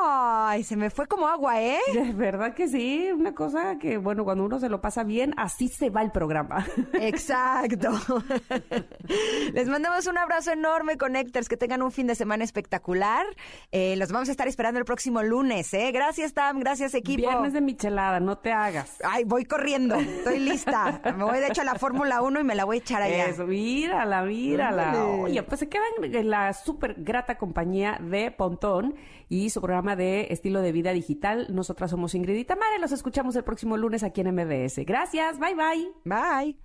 [0.00, 1.78] Ay, se me fue como agua, ¿eh?
[1.92, 5.68] De verdad que sí, una cosa que, bueno, cuando uno se lo pasa bien, así
[5.68, 6.66] se va el programa.
[6.94, 7.90] Exacto.
[9.52, 13.26] Les mandamos un abrazo enorme, Connectors, que tengan un fin de semana espectacular.
[13.70, 15.90] Eh, los vamos a estar esperando el próximo lunes, ¿eh?
[15.92, 17.28] Gracias, Tam, gracias, equipo.
[17.28, 18.98] Viernes de michelada, no te hagas.
[19.04, 21.00] Ay, voy corriendo, estoy lista.
[21.16, 23.26] Me voy de hecho a la Fórmula 1 y me la voy a echar allá.
[23.26, 24.90] Eso, mírala, mírala.
[24.90, 25.22] Ándale.
[25.22, 28.94] Oye, pues se quedan en la súper grata compañía de Pontón
[29.28, 31.46] y su programa de estilo de vida digital.
[31.50, 34.84] Nosotras somos Ingrid y Tamara y los escuchamos el próximo lunes aquí en MBS.
[34.84, 35.88] Gracias, bye bye.
[36.04, 36.56] Bye.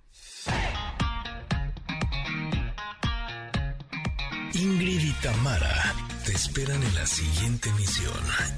[4.54, 5.94] Ingrid y Tamara
[6.26, 8.12] te esperan en la siguiente emisión,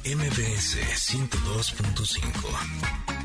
[0.04, 0.78] MBS
[1.12, 3.19] 102.5.